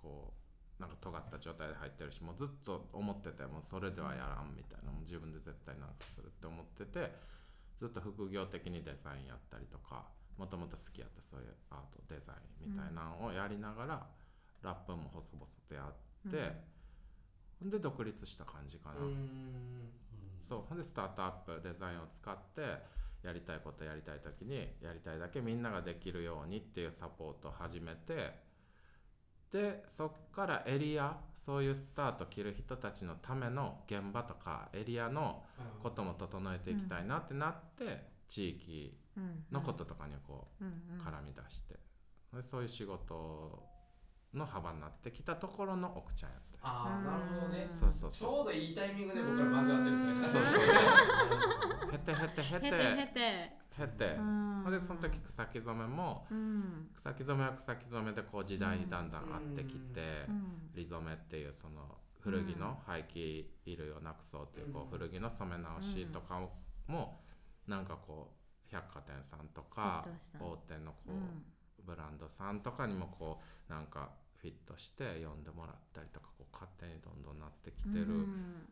[0.00, 0.32] こ
[0.78, 7.12] うなんか尖った状態で入ってるしもうずっと思っててもうそれではやらんみたいなもう自分で絶対なんかするって思ってて
[7.78, 10.04] ずっと副業的にデザインやったりとか
[10.38, 14.06] もともと好きやったそういうアートデザインみたいなのをやりながら、
[14.62, 16.52] ラップも細々とやって、
[17.62, 19.00] で独立した感じかな。
[19.00, 19.90] うん。
[20.40, 20.60] そう。
[20.68, 22.78] ほんでスタートアップデザインを使って
[23.26, 28.34] やりたいことやりたい時にやりたいだけみんなができるようにっていうサポートを始めて
[29.50, 35.42] でそっからエリアそういうスタート切る人たちのための現場とかエリアの
[35.82, 38.98] ことも整えていきたいなってなって、地域
[39.52, 41.06] のこととかにこううんうん。
[41.06, 41.76] 絡み出して、
[42.34, 43.62] でそういう仕事
[44.34, 46.58] の幅になってきたところの奥ちゃんやって。
[46.62, 47.68] ああなるほどね。
[47.70, 48.30] そうそうちそう。
[48.40, 52.66] ょうどいいタイミングで僕ら交わってるそうそうそう へてへてへて。
[52.66, 53.82] へてへて。
[53.82, 54.14] へて。
[54.18, 54.70] うん。
[54.70, 56.90] でその時草木染めもうん。
[56.96, 60.70] 草木染めは草木染めでこう時代にだんだん合ってきて、うん。
[60.74, 66.40] リ染めっていうその古着の廃棄衣類をなくそうというこう古着の染め直しとか
[66.88, 67.20] も
[67.68, 68.36] なんかこう
[68.68, 70.04] 百貨店さんとか
[70.40, 71.14] 大手のこうん。
[71.14, 71.18] う
[71.86, 78.68] ブランドさんとかにもこうなんかフィットして呼んでもらったりとかこう勝手にどんどんなってきてうるん。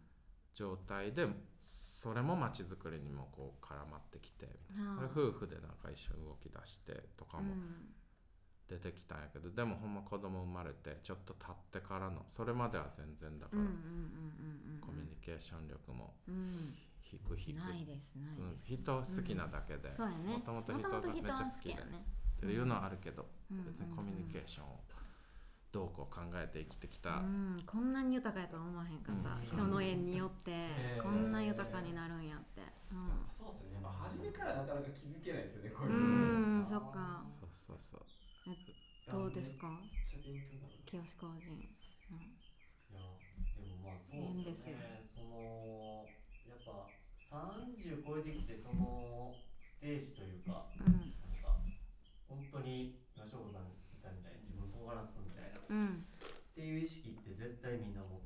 [0.55, 1.27] 状態で
[1.59, 5.09] それも街づくりにもこう絡まってきてみたいな。
[5.11, 7.94] 夫婦でなんか一緒に動き出してとかもうん。
[8.66, 13.62] 出てきたんやけど、でもほんま子供生まれてちょっと経ってからのそれまでは全然だから
[14.81, 16.74] コミュニケーション力もうん。
[17.03, 21.70] 低く低く、ないですない人好きなだけで、もともと人がめっちゃ好きで。
[21.72, 23.64] やねっていうのはあるけど、うん。
[23.64, 24.80] 別にコミュニケーションを
[25.72, 29.44] どうこう考えて生きてきた、うん、こんなに豊かやとは思わへんかった、うん。
[29.44, 31.02] 人の縁によってえー。
[31.02, 32.62] こんな豊かになるんやって、
[33.38, 33.80] そうですね。
[33.82, 36.58] まあ初めからなかなか気づけないですよねこうう、いうん。
[36.60, 36.66] うん。
[36.66, 37.24] そっか。
[37.40, 38.02] そうそうそう。
[39.10, 39.80] どうですか？
[40.86, 43.00] 清志工人、いや
[43.56, 46.06] でもまあそう縁でですねその
[46.46, 46.86] やっぱ
[47.28, 51.13] 30超えてきてそのステージというかうん
[52.34, 56.04] 本当に今翔子さん言ったみたいに自分を尖らすみたいなっうん。
[56.54, 58.20] ていう意識って絶対みんな持っ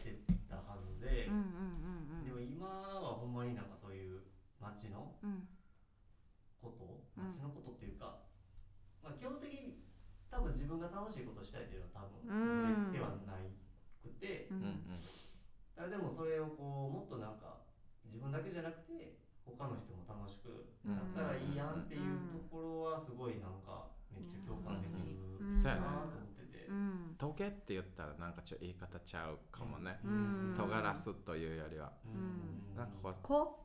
[0.00, 1.44] てたはずで、うんうん
[2.16, 4.22] うんでも今はほんまになんかそういう
[4.60, 5.48] 街のうん。
[6.60, 7.34] ことうん。
[7.36, 8.22] 街のことっていうか、
[9.02, 9.82] まあ基本的に
[10.30, 12.92] 多分自分が楽しいことをしたいっていうのは多分うん。
[12.92, 13.52] ではない
[14.00, 14.68] くて、ううんうん。
[14.96, 15.00] ん
[15.76, 17.64] あでもそれをこうもっとなんか
[18.04, 22.02] 自分だけじゃなくて他の人も楽しくなったらいいやんっていう
[22.32, 25.22] ところはすごいなんかめっちゃ共感できる
[25.54, 25.80] そうやね。
[25.80, 26.66] なと思ってて。
[26.66, 26.72] う。
[26.72, 27.14] ん。
[27.18, 30.54] トゲって言ったらなんかちょっと言い方ちゃうかもね、うん。
[30.56, 31.92] 尖らすというよりは。
[32.04, 32.76] うん。
[32.76, 33.58] なんかこうこ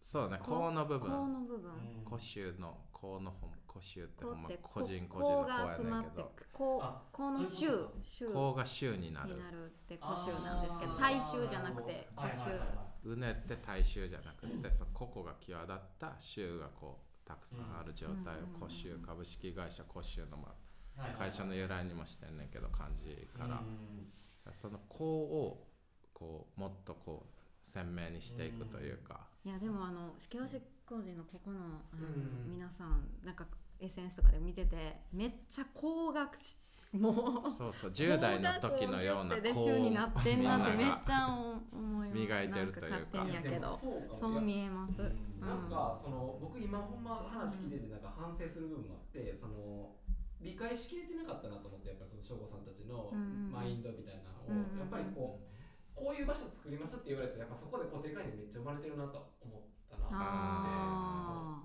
[0.00, 1.70] そうねこ甲の部こ分の部分。
[1.72, 2.04] うん。
[2.04, 9.34] 古臭の甲のほん古臭ってほんま個人個人のこ甲やが集まってねんけどこあこのそういうが臭になる。
[9.34, 20.54] になるって古臭なんですけど大臭じゃなくて古臭はいはいはいうねって大臭じゃなくてその個々が際立った臭がこうたくさんある状態をうん古臭株式会社古臭のま
[20.98, 24.08] あ会社の由来にもしてんねんけど漢字からうん。
[24.52, 25.66] その甲を
[26.12, 29.20] こうもっとこう鮮明にしていくというか。
[29.44, 31.58] いやでもあの教師工事のここの
[31.92, 32.52] あの、うん。
[32.52, 33.46] 皆さんなんか
[33.80, 36.58] SNS とかで見ててめっちゃ高額し
[36.94, 37.48] もう。
[37.48, 41.38] そうそう10代の時のような高額で甲週になってんなってめっちゃゃ
[41.72, 42.18] 思います。
[42.18, 42.88] 磨いてるというか。
[42.88, 43.80] なんか勝手にやけど。
[44.18, 45.40] そう見えます、うんうん。
[45.40, 49.92] なんかその僕今ほんま話聞いててなんか反省する部分もあってその
[50.40, 53.10] 理解しきれてなかったなと思ってやっぱりその省吾さんたちの
[53.48, 55.54] マインドみたいなのをうんうんやっぱりこう
[55.96, 61.64] こういう場所作りますって言われてやっぱそこで固定概念めっちゃ生まれてるなと思ったなあ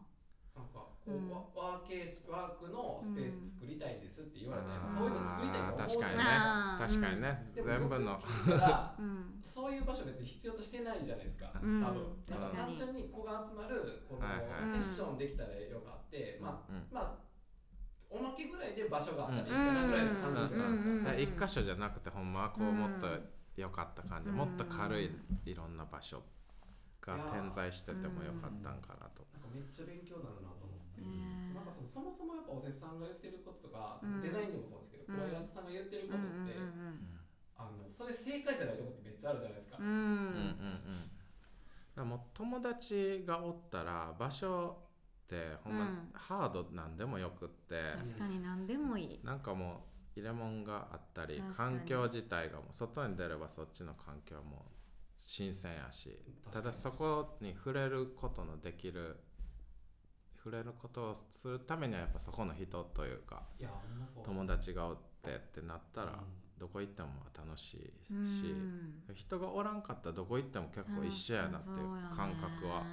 [0.55, 1.29] なんかこううん。
[1.29, 5.77] ワワーケーワークのスペース作りたいですって言われたらやっぱあーそういうの作りたいと思う。
[5.79, 6.23] 確かにね。
[6.79, 7.51] 確かにね。
[7.55, 8.21] 全部の。
[9.43, 11.83] そういう場所別に必要としてないじゃないですか、うん。
[11.83, 12.25] 多分。
[12.29, 16.87] だから単純に子が集まるこのセッションできたらよかって、まあうん。
[16.91, 17.29] まあ
[18.09, 24.35] おまけぐらいで場所があったらいいかなぐらいの感じじゃないですか、一箇所じゃなくてほんまはこうもっとうん良かった感じうん。
[24.35, 25.11] もっと軽い
[25.45, 26.23] いろんな場所
[27.01, 29.23] が点在しててもよかったんかなと
[29.59, 34.23] めっちゃ勉強になるなと思って、ねなんかそのそもそもやっぱおせさんが言ってることとか、うん。
[34.23, 35.27] デザインでもそうですけど、うん。
[35.27, 37.19] クライアントさんが言ってるうんことって、うん
[37.59, 39.85] あのそれ正解じゃないとこってめっちゃあるじゃないですか、うん。
[39.85, 39.99] うん
[41.99, 44.77] うんもう友達がおったら場所
[45.25, 46.09] ってほんまうん。
[46.13, 47.75] ハードなんでもよくって。
[47.97, 49.19] 確かに何でもいい。
[49.25, 49.83] なんかも
[50.15, 54.65] う入れ物があったり環境自体がもう外に出ればそっちの環境も
[55.17, 56.17] 新鮮やし。
[56.51, 59.17] ただそこに触れることのできる
[60.41, 63.43] 触れることをするためにはやっぱそこの人というか
[64.23, 66.17] 友達がおってってなったらうん。
[66.59, 68.25] どこ行っても楽しいうん。
[68.25, 68.53] し
[69.13, 71.75] 人がおらんかったらどこ行っても結構一緒やなっていう
[72.15, 72.83] 感覚は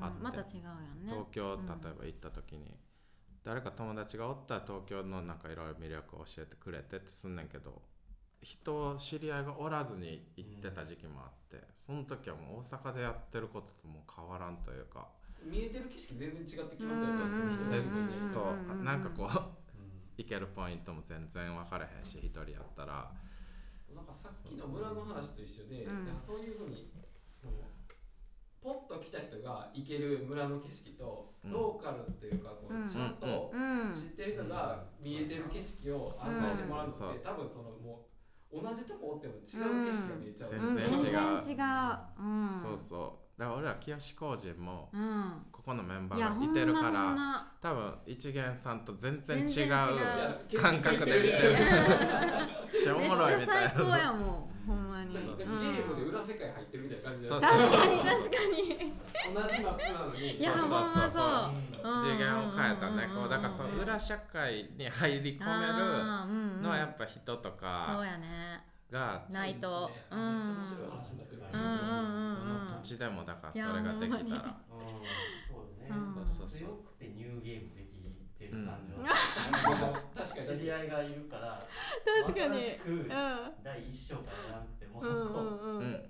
[0.00, 0.22] ああって。
[0.22, 1.10] また違うよね。
[1.10, 2.76] 東京うん例えば行った時に
[3.44, 7.80] 誰か友達がおったら東京のなんかいろいろ魅力を教えてくれてってすんねんけど
[8.42, 18.74] 人知り合いがおらずに行ってた時期もあってその時はもう大阪でやってることともう変わらんというかー見えてる景色全然違ってきますようんねでうんうんそう。
[18.78, 19.32] うんなんかこううん。
[20.18, 23.12] 行けるポイントも全然分からへんし一人やったら。
[23.94, 25.90] なんかさっきの村の話と一緒で、う
[26.26, 26.92] そういうふうに
[27.40, 27.52] その
[28.60, 31.52] ポッと来た人が行ける村の景色と、うん。
[31.52, 32.88] ローカルっていうかこう、うん。
[32.88, 38.06] ちゃんとうん知ってる人が見えてる景色を案内してもらうのって、そうそう多分そのも
[38.52, 40.98] う同じとこおっても違う景色が見えちゃう、うん全然違う。
[41.00, 42.18] 全然違う。
[42.18, 42.60] うん。
[42.62, 45.46] そうそうだから俺ら清志工人もうん。
[45.52, 47.52] ここのメンバーがいてるかほんまほんらま。
[47.60, 51.50] 多分一元さんと全然違う感覚で見てる。
[51.52, 51.56] め
[52.80, 53.70] っちゃおもろいみたいな。
[53.70, 55.14] 最高やもんほんまに。
[55.14, 57.98] でもゲームで裏世界入ってるみたいな感じでそう確かに。
[57.98, 58.92] 確かに。
[59.34, 60.70] 同じマップなのにいやそうそう。
[60.70, 70.04] ほんまそううん次元を変えたねうんこうだからその裏社会に入り込めるのはやっぱ人とそうかやねがないと。
[70.10, 70.18] うん。
[71.52, 74.60] うんうんどの土地でもだからそれができたら。
[74.70, 75.18] うん。
[75.46, 76.14] そうね、うん。
[76.14, 76.68] そうそうそう。
[76.68, 78.14] 強くてニューゲームできてる
[78.64, 79.02] 感じうん。
[79.02, 79.14] は、
[80.14, 81.68] 確かに知り合いがいるから
[82.24, 82.60] 確かに。
[82.60, 83.08] 新しくうん。
[83.62, 85.82] 第一章からなくても、うんうんうう。
[85.84, 86.08] んん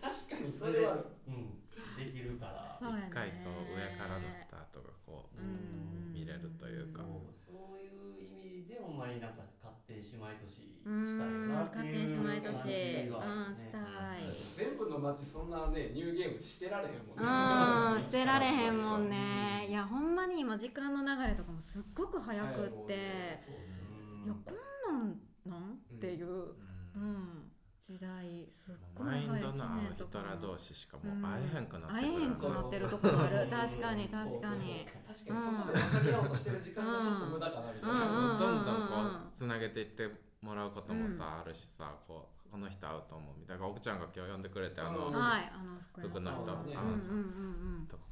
[0.00, 2.78] 確かにそれはうん、できるから。
[2.80, 7.02] 一回そう上からのスタートがこううん見れるというか。
[7.02, 9.42] そうそういう意味でほんまになんか
[10.00, 12.68] 勝手に姉妹都市うしたいんなっていうに姉妹都市
[13.12, 13.82] うんしたい
[14.56, 17.22] 全部の街そんなねニューゲームしてられへんもんね。
[17.96, 19.66] うんしてられへんもんね。
[19.68, 22.68] いやほんまに今時間の流れとかもすっごく早くって。
[22.68, 23.48] そうです
[24.24, 24.52] うんいやこ
[24.92, 25.72] んなんなん？
[25.72, 26.26] っていう。
[26.26, 26.56] う
[26.96, 27.51] うんん
[27.88, 29.64] 時代すっごいマイン早いドの
[29.94, 33.46] 人ら同士しかもう会えへんくなって会えへんくなってるとこもある。
[33.50, 34.86] 確かに確かに。
[34.86, 37.98] 確かにそこで分かり合おうとしてる時間がちょっと無駄かなみたいうん。
[37.98, 38.64] などん。
[38.64, 38.88] どん。
[38.88, 39.06] こうん。
[39.06, 40.08] うつなげていって
[40.40, 41.16] もらうこともうん。
[41.18, 44.00] さあるしさこうこの人会うと思うみたいな奥ちゃん。
[44.00, 44.42] が今日呼ん。
[44.42, 45.14] でくれてあのうん。
[45.14, 46.56] はいあの福服の人そうん。
[46.56, 46.64] うん。
[46.70, 47.82] うん。
[47.82, 47.86] うん。
[47.90, 48.02] とか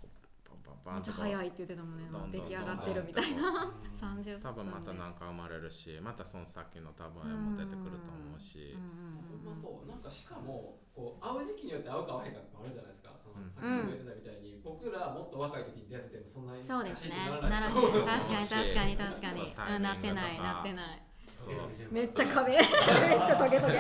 [0.90, 2.08] バンとめっちゃ早いって言ってたもんね。
[2.10, 3.70] どんどん出来上がってるみたいな。
[3.94, 4.40] 30分。
[4.42, 8.74] 多分また何か生まれるしまたそのさっきの多分絵も出てくると思うし。
[8.74, 9.88] うんほんまそう。
[9.88, 13.14] なんかしかもこう会う時期によって会うか会わへんかってあるじゃないですか。
[13.22, 16.64] その、うんさっきも言ってたみたいに、僕らもっと若い時に出会っててもそんなに。
[16.64, 17.14] そうですね。
[17.30, 17.74] なならへん。
[17.74, 18.96] 確かに確かに。
[18.96, 19.54] 確かに。
[19.54, 20.36] そうなってない。
[20.36, 21.02] とかなってない。
[21.32, 21.54] そう。
[21.90, 22.52] めっちゃ壁。
[22.52, 23.78] めっちゃトゲトゲ。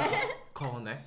[0.54, 1.04] こうね。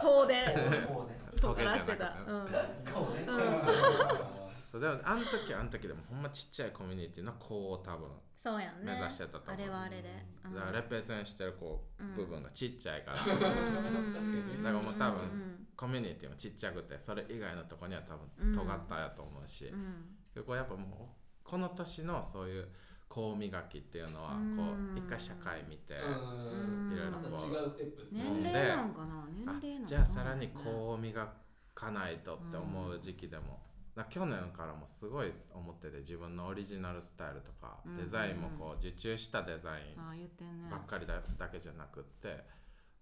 [0.00, 0.44] こうで
[0.86, 1.20] こうね。
[1.40, 2.46] 尖らしてたうん
[2.92, 3.24] こうね。
[3.26, 4.39] うん
[4.70, 8.08] そうでもあの時あの時でもほんまちっちゃいコミュニティの子を多分
[8.42, 8.92] そうやんね。
[8.92, 9.52] 目指してたと思う。
[9.52, 10.24] あれはあれで。
[10.46, 10.54] うん。
[10.54, 13.18] だからレペゼンしてるこううん部分がちっちゃいから。
[13.18, 18.52] 確かにだからもう多分うんコミュニティもちっちゃくてそれ以外のとこには多うん。
[18.52, 20.16] 分尖ったやと思うし、うん。
[20.34, 22.68] 結構やっぱもうこの年のそういう
[23.08, 24.56] こう磨きっていうのはうん。
[24.56, 24.62] こ
[24.94, 26.92] う一回社会見て、うん。
[26.94, 28.24] いろいろこう違うステップですね。
[28.42, 29.26] 年齢なんかな？
[29.36, 29.86] 年あ齢なんかな？
[29.86, 31.28] じゃあさらにこう磨
[31.74, 33.60] かないとって思う時期でも、だから
[34.04, 42.44] 去年からもすごい思ってて自分のオリジナルスタイルとか、うんデザインもこう受注したデザインばっかりだだけじゃなくって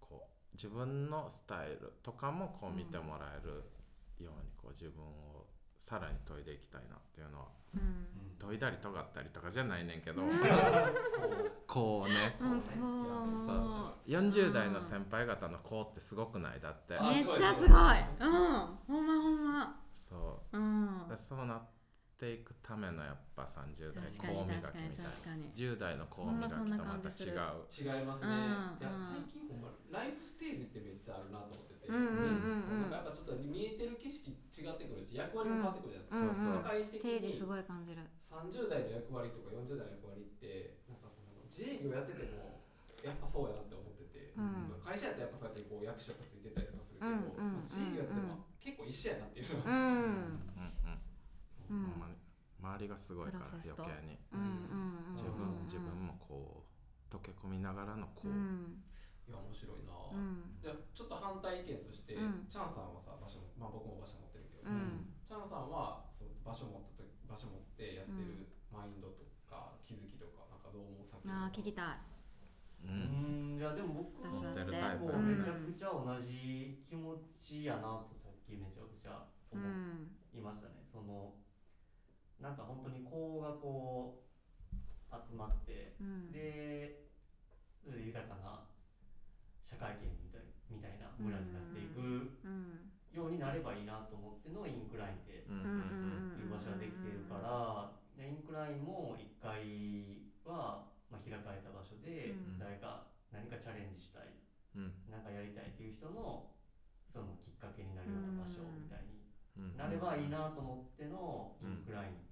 [0.01, 5.47] こう自分のスタイルとかもこう見てもらえるようにこう自分を
[5.79, 8.07] さらに研いでいきたいなっていうのはうん。
[8.41, 10.31] 研いだり尖ったりとかじゃないねんけど、うん。
[11.67, 12.37] こうね。
[12.41, 14.11] うんこう。
[14.11, 16.61] 40代の先輩方の子ってすごくない？
[16.61, 16.99] だって。
[17.01, 17.79] めっちゃすすごい。
[18.21, 18.67] ごいうん。
[18.87, 21.63] ほんまほんまそううんだからそうなっ
[22.19, 25.11] ていくためのやっぱ30代こう磨きみたいな。
[25.11, 29.07] 確かに10代のこう磨きとまた違う違いますね、うんいやうん。
[29.07, 38.03] 最近ほんまライフステージってめっちゃあるなと思ってて、なんかやっぱちょっと見えてる景色違ってくるし役割も変わってくるじゃないですか、そうそう社会ス的にテージすごい感じる。
[38.27, 42.61] 30代の役割とか40代の役割ってなんかその自営業やってても
[43.01, 44.75] やっぱそうやなって思ってて、うん。
[44.83, 50.43] 会社やったらやっぱそうやってこう役所がついてたりとかするけど、うんうん自営業やってても結構一緒やなっていうのうは、ん。
[50.59, 50.73] うん
[51.71, 51.93] うん、
[52.61, 54.19] 周りがすごいから余計に。
[55.15, 58.83] 自分自分もこう溶け込みながらのこう、うん。
[59.29, 60.57] いや面白いな、うん。
[60.61, 62.47] じゃあちょっと反対意見として、うん。
[62.49, 65.13] チャンさんはさ場所も、まあ、僕も場所持ってるけど、うん。
[65.29, 71.09] チャンさんはそう場所持ったと場所持ってやってるマインドとか気づきとかなんかどう思う？
[71.09, 72.01] さっきのああ聞きた
[72.85, 72.89] うい。
[72.89, 73.57] うん。
[73.57, 79.57] んいやでも僕は私は持ってるタイプもうめちゃくちゃ同じ気持ちやなとさっきめちゃくちゃう。
[79.57, 80.13] 思ん。
[80.37, 81.33] いましたね、その
[82.41, 84.23] なんか本当に子がこ
[84.73, 86.31] う集まってうん。
[86.33, 87.05] で
[87.85, 88.67] それで豊かな
[89.65, 92.91] 社会圏みたいみたいな村になっていくうん。
[93.11, 102.61] ようになればいいなと思ってのインクラインっていう場所ができているから、でインクラインも1階は、まあ、開かれた場所で、うん。
[102.61, 104.37] 誰か何かチャレンジしたい
[104.77, 104.93] うん。
[105.09, 106.53] 何かやりたいっていう人の
[107.09, 109.25] そのきっかけになるような場所みたいに
[109.57, 109.77] うん。
[109.81, 112.28] なればいいなと思ってのイうんンクライン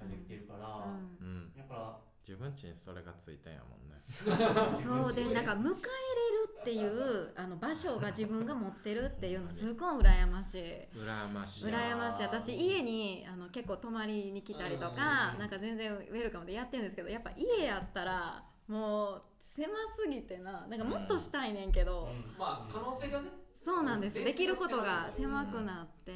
[0.00, 0.66] ができてるから、
[1.20, 1.26] うん。
[1.26, 1.52] うん。
[1.56, 3.96] だから自分ちにそれがついてんやもんね。
[4.82, 5.74] そうでなんか迎えれる
[6.60, 10.62] っていうあの場所が自分が持ってるっていうのすごい羨ましい。
[10.96, 11.64] 羨ましい。
[11.66, 12.22] 羨ましい。
[12.22, 19.22] 私家にあの結構泊まりに来たりとかうんなんか全然ウェルカムでやってるんですけどやっぱ家やったらもう
[19.56, 20.66] 狭すぎてな。
[20.68, 22.38] なんかもっとしたいねんけど、うん。
[22.38, 23.30] まあ可能性がね。
[23.62, 24.18] そうなんです。
[24.18, 26.12] うんできることが狭くなって、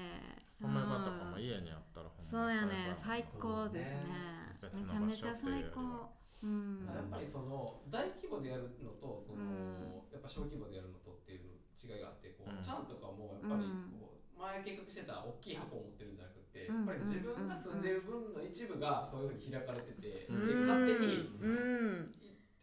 [0.61, 2.95] 染め場とかも家にあったらほんまそうやね。
[2.95, 4.55] 最高ですね。
[4.63, 6.15] めちゃめちゃ最高。
[6.43, 6.87] うん。
[6.87, 10.15] やっぱりその大規模でやるのとその、うん。
[10.15, 12.63] やっぱ小規模でやるのとっていうの違いがあってこう、うん。
[12.63, 13.67] ちゃんとかもやっぱり
[13.99, 16.87] こう、前計画してた大きい箱を持ってるんじゃなくて、うん。
[16.87, 20.47] やっぱり自分が住んでる分の一部がそういうふうに開かれてて、うん。
[20.47, 22.15] で勝手にうん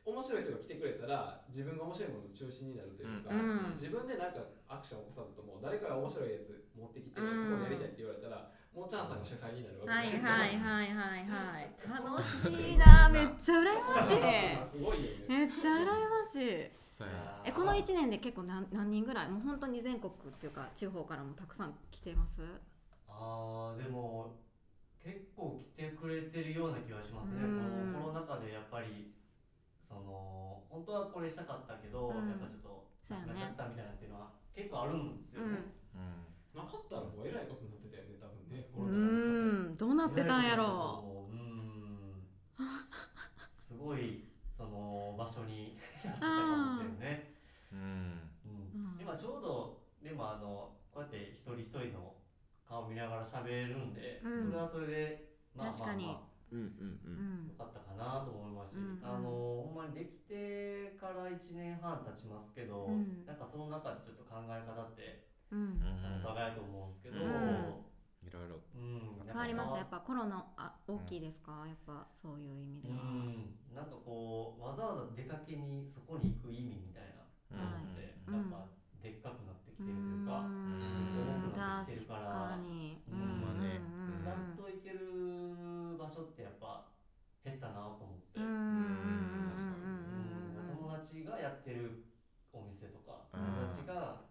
[0.05, 3.73] 面白い人が来てくれたら自分が面白いものの中心になるというか、うん。
[3.77, 7.49] 自分でなんかアクションを起こさずとも誰かが面白いやつ持ってきて、うん。
[7.51, 10.71] そこでやりたいって言われたらもうチャンさんが主催になるわけはいじゃなはいいですか。
[10.71, 11.27] はいはい。
[11.29, 14.71] はい 楽しいなめっちゃ羨ましい。
[14.71, 15.25] すごいよね。
[15.27, 16.71] めっちゃ羨ましい。
[17.43, 19.29] えこの1年で結構何何人ぐらい？
[19.29, 22.41] もう本当に全国っていうか地方からもたくさん来てます？
[23.07, 24.33] あーでも
[25.03, 27.93] 結構来てくれてるような気がしますね、うん。
[27.93, 29.11] このコロナ禍でやっぱり
[29.91, 32.31] その本当はこれしたかったけど、うん。
[32.31, 33.35] やっぱちょっとそうやね。
[33.35, 36.23] なっちゃったみたいなっていうのは結構あるんですよね、うん。
[36.55, 38.63] なかったらもうえらいことになってたよね多分ね。
[38.71, 39.75] うーん。
[39.75, 41.35] どうなってたんやろう。
[41.35, 42.23] ーん。
[43.51, 45.75] すごいその場所に
[46.07, 47.35] なってたかもしれんね、
[47.71, 47.83] うんうん。
[48.95, 49.01] うん。
[49.01, 52.15] 今ちょうどでもあのこうやって一人一人の
[52.67, 54.45] 顔見ながら喋れるんで、うん。
[54.47, 56.13] それはそれでまあ確かにまあ。
[56.15, 56.20] まあ
[56.51, 57.47] うんうんううん。
[57.47, 58.99] んよかったかなと思いますし、うんうん。
[59.03, 59.29] あの
[59.63, 63.25] ほんまにできてから1年半経ちますけど、うん。
[63.25, 65.81] なんかその中でちょっと考え方って、うん。
[66.23, 67.85] お互いと思うんですけど、うん。
[68.27, 68.61] いろいろ。
[68.75, 69.25] うん。
[69.31, 69.77] 変わりました？
[69.77, 73.55] やっぱぱコロナあ大きいですか、やっぱそういう意味でうは、ん。
[73.73, 77.21] なんかこうわざわざ出かけにそこに行く意味みたいな。
[77.49, 77.59] はい。
[77.59, 78.33] のって、うん。
[78.33, 78.67] やっぱ
[79.01, 81.11] でっかくなってきてうるというか、ん。
[81.13, 82.27] 多くなってきて確るから。
[82.27, 83.01] かに。
[83.09, 83.81] ほんまね。
[84.05, 86.85] フラッと行ける場所ってやっぱ
[87.43, 89.51] 減ったなと思って、うんうんうん
[90.81, 92.03] 友達がやってる
[92.51, 93.39] お店とか、うん。
[93.39, 94.25] 友達が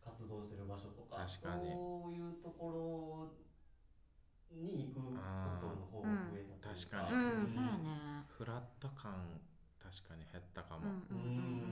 [0.00, 1.74] 活動してる場所とか確かに。
[1.74, 5.18] そういうところに行くこ
[5.60, 7.18] との方が増えたというか、うん。
[7.18, 8.24] うんうんそうやね。
[8.38, 9.42] フラット感
[9.88, 10.84] 確かに減ったかも、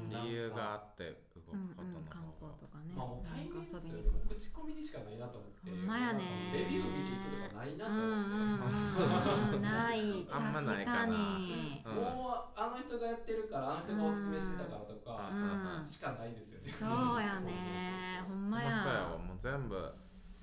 [0.09, 2.93] 理由があって動うんくことのうん観方が、光とかね。
[2.93, 4.35] まあもう対面数か遊びに行く。
[4.35, 6.53] 口コミにしかないなと思ってほんまやね。
[6.53, 15.85] レビュー見ていくとかないなうんと思って、うんうんうんないあんまない確かにうんもうあの人がやってるからあの人がおすすめしてたからとか、うん。
[15.85, 16.73] しかないですよね。
[16.73, 18.23] そうやね。
[18.27, 18.71] ほんまや。
[18.71, 18.75] や
[19.15, 19.19] わ。
[19.19, 19.77] もう全部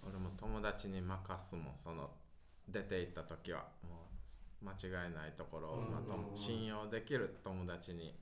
[0.07, 2.09] 俺も友達に任すもんその
[2.67, 3.65] 出て行った時は。
[3.87, 4.12] もう
[4.63, 5.91] 間違いないところを、うん。
[5.91, 8.15] まあとも信用できる友達に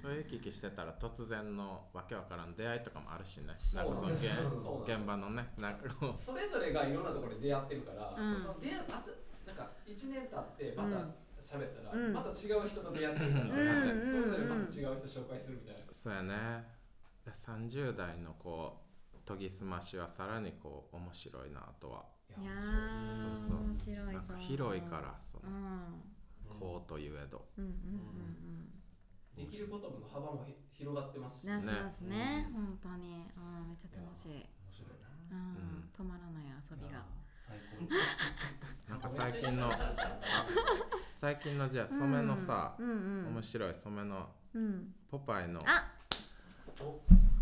[0.00, 3.54] そういう行き来してたら突然のわけわからん出会いとかもあるしね。
[3.74, 4.22] なんかその現
[4.86, 6.22] 現場のねなんかこう。
[6.22, 8.40] それぞれがいろんなところで出会ってるから、うん。
[8.40, 9.10] その出会あと
[9.44, 10.98] なんか1年経ってまた
[11.42, 12.14] 喋ったら、うん。
[12.14, 16.64] また違う人と出会ってるから、うんそれぞれうんまた違う人紹介するみたいな、そうやね。
[17.24, 18.82] で30代のこ
[19.14, 22.04] う研ぎ澄ましはさらにこう面白いなとは。
[22.40, 22.52] いや
[23.02, 26.60] そうそう面白いなんか広いからそのうん。
[26.60, 27.48] こうといえど。
[27.58, 28.77] うんうんうん
[29.38, 31.60] できることの幅もひ広がってますし、うん。
[31.60, 34.42] ねなすね、本当に、うん、めっちゃ楽しい。
[34.42, 34.98] 面白い
[35.30, 35.38] な。
[35.38, 37.06] うん、うん止まらない遊びが。
[37.46, 38.90] 最高です。
[38.90, 39.72] なんか最近のあ
[41.12, 44.94] 最近のじゃあ染めのさ、うんうん、面白い染めのうん。
[45.10, 45.62] ポパイの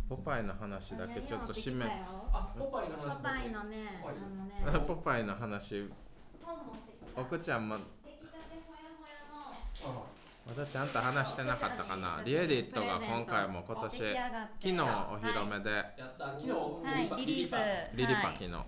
[0.08, 5.90] ポパイの話だけちょっと締めあポパイのパ話パイのね、はいあのね、ポパイの話
[6.42, 7.20] 本持ってきた。
[7.20, 10.15] 奥ちゃんも出来たてほやほやの。
[10.46, 12.22] あまだちゃんと話してなかったかな。
[12.24, 15.70] リエディットが今回も今年昨日お披露目で。
[15.70, 17.96] やった昨日、はい、リリース。
[17.96, 18.36] リリパはい。
[18.36, 18.64] キの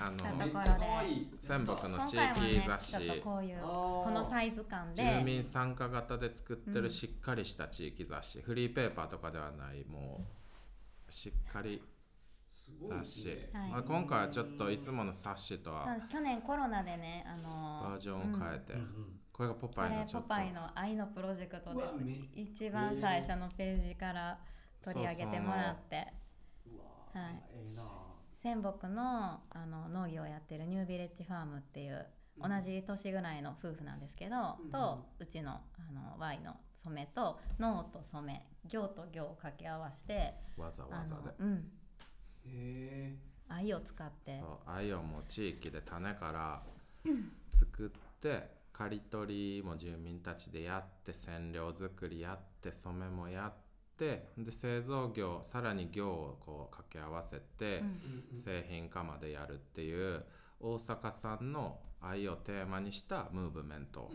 [0.00, 0.70] あのめっちところで。
[0.70, 3.20] ゃ可愛い仙北の今地域雑誌。
[3.22, 5.02] こういうこのサイズ感で。
[5.02, 6.82] 住民参加型で作ってうん。
[6.82, 10.20] るしっかりした地域雑誌、フリーペーパーとかではないも
[11.08, 11.82] うしっかり
[12.88, 13.50] 雑誌、すね。
[13.54, 13.70] はい。
[13.70, 20.22] まあ、今回はちょっといつもの冊子とは去年コロナでね、あのバージョンを変えて、うんうんこれがポこパイのちょっと。
[20.22, 22.04] れポパイの愛のプロジェクトです。
[22.34, 24.38] 一番最初のページから
[24.80, 25.96] 取り上げてもらって。
[25.96, 26.06] はい。
[27.50, 27.82] ええな
[28.44, 32.06] 仙北のあの農業をやってるニュービレッジファームっていう
[32.38, 41.22] 同じ年ぐらいの夫婦なんですけど、うんとうちのあの Y の染めと農と染め行と行を掛け合わせてわざあわざで。
[41.22, 41.72] の、うん、
[42.46, 43.16] へ
[43.48, 44.38] 愛を使って。
[44.38, 46.62] そう愛をもう地域で種から
[47.52, 53.52] 作って刈り取りも住民たちでやって染料作りやって染めもやっ
[53.96, 57.84] てで製造業さらに業をこう掛け合わせて、
[58.34, 60.24] 製品化までやるっていう
[60.58, 64.10] 大阪産の愛をテーマにしたムーブメント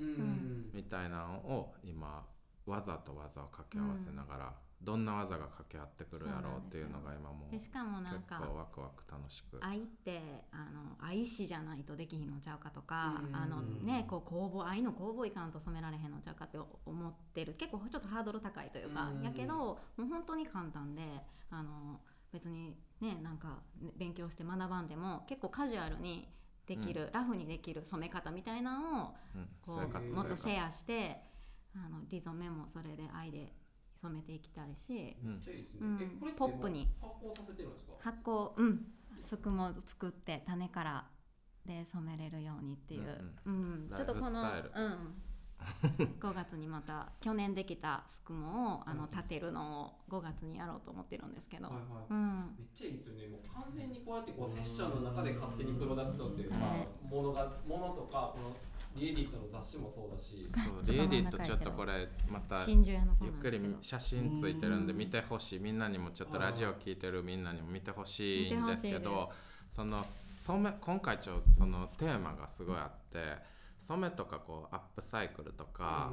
[0.74, 2.26] みたいなのを今
[2.66, 9.60] 技と技を掛け合わせながら、どんな技が掛け合ってくるやろうっていうのが今もうしかもなんか構ワクワク楽しく。
[9.62, 13.36] 愛ってあの愛しじゃないとできひんのちゃうかとかうん。
[13.36, 17.53] あのねこう工房愛の工房いかんと染められへんのちゃうかって思ってる。
[17.57, 19.24] 結構ちょっとハードル高いというかうん。
[19.24, 21.01] やけどもう本当に簡単で
[21.49, 21.99] あの
[22.32, 26.28] 別にねなんかね勉強して学ばんでも結構カジュアルに
[26.68, 29.74] できる、ラフにできる染め方みたいなのを
[30.16, 31.18] もっとシェア生して
[31.76, 33.51] あのリゾメもそれで愛で
[33.99, 35.16] 染めていきたいし
[36.38, 36.88] ポップに。
[37.01, 37.93] もう発酵させてるんですか？
[37.99, 38.86] 発酵うん
[39.22, 41.05] すくも作って種から
[41.65, 45.22] で染めれるようにっていう、うんちょっとこのうん。
[46.22, 51.84] 5月にまた去年できたすくもをあの立てるのを5月にやろうと思ってるんですけど、はいはい。
[52.09, 52.55] うん。
[52.57, 53.28] めっちゃいいですよね。
[53.28, 58.55] もう完全にこうやってこうセッションの中で勝手にプロダクトっていうか、ねものがものとかこの
[58.99, 65.59] リエディットの雑誌もそうだし、そうちょっとリエディットちょっとこれまたゆっくり写真ついてるんでうん見てほしい。
[65.59, 69.29] みんなにもちょっとラジオ聞いてるみんなにも見てほしいんですけど
[69.69, 73.37] でその染め今回ちょそのテーマがすごいあって
[73.77, 76.11] 染めとかこうアップサイクルとか、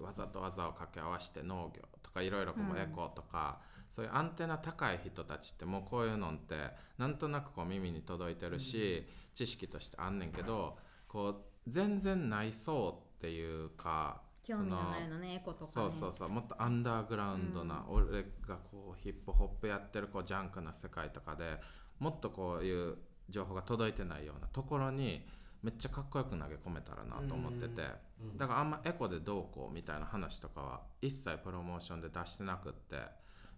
[0.00, 6.56] わざと技を掛け合わせて農業とかいろいろエコとか、そういうアンテナ高い人たちってもうこういうのって
[6.98, 10.76] なんとなくこう耳に届いてるし、知識としてあんねんけど
[11.06, 15.70] こう全然ないそうっていうか興味がないのねエコとかね。
[15.72, 18.04] そうそうそうもっとアンダーグラウンドな、俺
[18.46, 21.58] がこうヒップホップやってるこうジャンクな世界とかで
[21.98, 22.96] もっとこういう
[23.30, 25.26] 情報が届いてないようなところに
[25.62, 32.96] めっちゃかっこよく投げ込めたらなと思ってて、うんだからあんまエコでどうこうみたいな話とかは一切プロモーションで出してなくって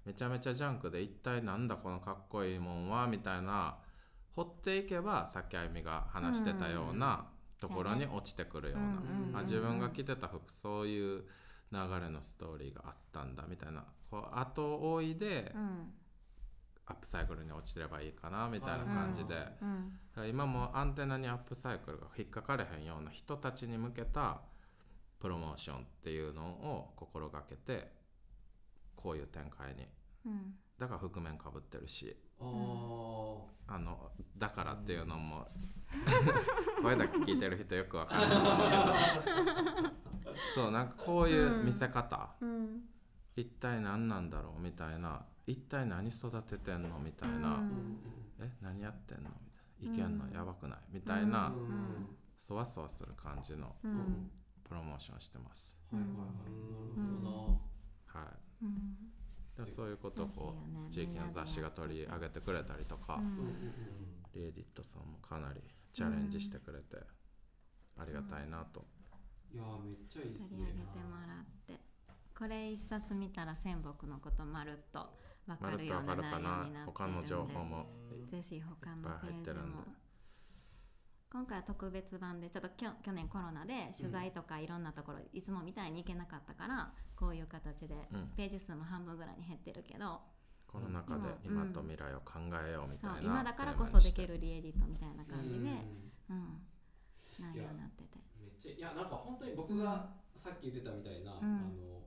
[0.04, 3.76] めちゃめちゃジャンクで一体なんだこのかっこいいもんはみたいな
[4.34, 7.26] 掘っていけばさっきあゆみが話してたような
[7.68, 11.24] ところに落ちてくるような、うんうんうんあ自分が着てた服そういう
[11.72, 13.84] 流れのストーリーがあったんだみたいな。
[14.10, 15.92] こう後追いでうん。
[16.88, 19.34] アップサイクルに落ちればいいかなみたいな感じで、
[20.28, 24.40] 今もアンテナにアップサイクルが引っかかれへんような人たちに向けた
[25.18, 27.90] プロモーションっていうのを心がけて
[28.94, 29.88] こういう展開に。
[30.26, 30.54] うん。
[30.78, 35.48] だから覆面かぶってるしあーあのだからっていうのも
[36.82, 40.36] 声だけ聞いてる人よくわかると思うけど。
[40.54, 42.82] そうなんかこういう見せ方、うん。
[43.36, 45.24] 一体何なんだろうみたいな。
[45.46, 47.40] 一体何育ててんのみたいな、うん。
[47.40, 48.00] うん
[48.38, 50.32] え何やってんのみたいな、いけんのうん。
[50.32, 50.78] やばくない？
[50.92, 51.54] みたいな、うん。
[51.54, 52.16] うん。
[52.36, 53.74] そわそわする感じの
[54.62, 55.76] プロモーションしてます。
[55.90, 56.18] はいはいはい。
[56.18, 56.24] な
[57.06, 57.30] るほど
[58.14, 58.20] な。
[58.20, 58.64] はい。
[59.58, 60.54] うんでそういうことをこ
[60.88, 63.22] う地域の雑誌が取り上げてくれたりとか、うん。
[63.22, 63.72] うんうん
[64.36, 65.62] リエディットさんもかなり
[65.94, 66.98] チャレンジしてくれて、
[67.96, 68.84] ありがたいなと。
[69.50, 71.80] いやーめっちゃいいです取り上ねげてもらって。
[72.38, 75.08] これ一冊見たら仙北のことまるっと
[75.46, 76.84] 分かまるっとるようなわかるかな内容になってるんで。
[76.84, 77.86] 他の情報も。
[78.30, 79.76] ぜひ他のいっぱいページ入ってるんで。
[79.76, 79.84] も
[81.36, 90.22] 今回は特別版でちょっときょ去年コロナで取材とかいろんなところ、いつもみたいに行けなかったからこういう形でうんページ数も半分ぐらいに減ってるけど、
[90.66, 93.16] この中で今今と未来を考えようみたいな。
[93.16, 95.68] そう今だからこそできるリエディットみたいな感じで、うん
[96.32, 96.64] うん
[97.36, 98.16] 内容になってて。
[98.40, 102.00] めっちゃいやなんか本当に僕がさっき言ってたみたいな、んあの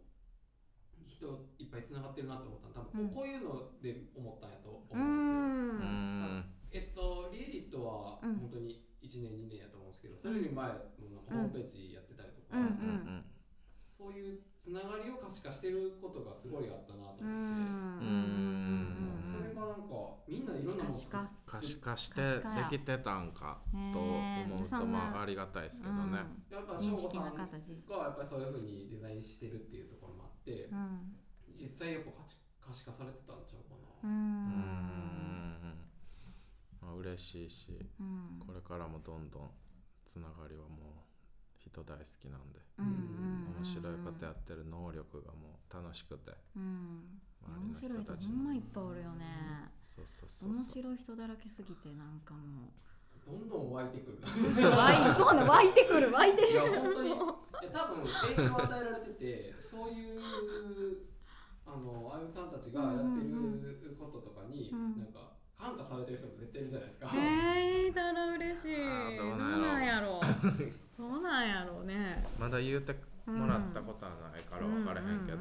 [1.05, 5.85] 人いっぱいつながってるなと思ったの多分こう,、いうので思ったんやと思ううんですよ。
[5.85, 6.45] うーん。
[6.71, 10.67] えっとリエディットはうん本当に1年2年やと思うんですけど、それより前
[10.99, 13.25] もなんかホームページやってたりとか、うんうん。
[13.97, 17.99] そういうつながりを可視化してることがすごいあったなと思って、うん。
[17.99, 19.23] うん。
[19.31, 21.29] それがなんかみんないろんなもの可視化。
[21.45, 26.17] 可視化してできてたんかと思うとまあありがたいですけどね。
[26.49, 31.15] やっぱ省吾さんがやっぱりそういうふうにデザインしてるっていうところもあって、うん
[31.59, 34.09] 実際やっぱ可視可視化されてたんちゃうかうな。
[34.09, 35.69] うん。
[35.75, 35.88] ん。
[36.89, 37.85] まあ嬉しいし。
[37.99, 38.39] うん。
[38.45, 39.49] これからもどんどん
[40.05, 41.09] つながりはもう
[41.57, 47.19] 人大好きなんで、うんうん面白いことやってる能力がもう楽しくてうん。
[47.43, 49.25] 周面白いりの人たち人ほんまいっぱいおるよね。
[49.83, 52.71] そうそうそう面白い人だらけすぎてなんかも
[53.19, 54.17] どんどん湧いてくる。
[54.17, 57.09] う湧いそうな湧いてくる湧いていや本当に。
[57.09, 57.17] いや
[57.73, 60.21] 多分影響を与えられててそういう
[61.67, 64.97] あのあゆみさんたちがやってることとかに、うん。
[64.97, 65.28] なんか
[65.59, 67.07] 感化されてる人も絶対いるじゃないですか。
[67.11, 68.77] へえたら嬉しい。
[69.17, 70.21] どうなんなんやろ
[70.97, 72.25] どうなんやろうね。
[72.39, 72.95] まだ言うて
[73.25, 75.39] もらったことはないから分からへんけど、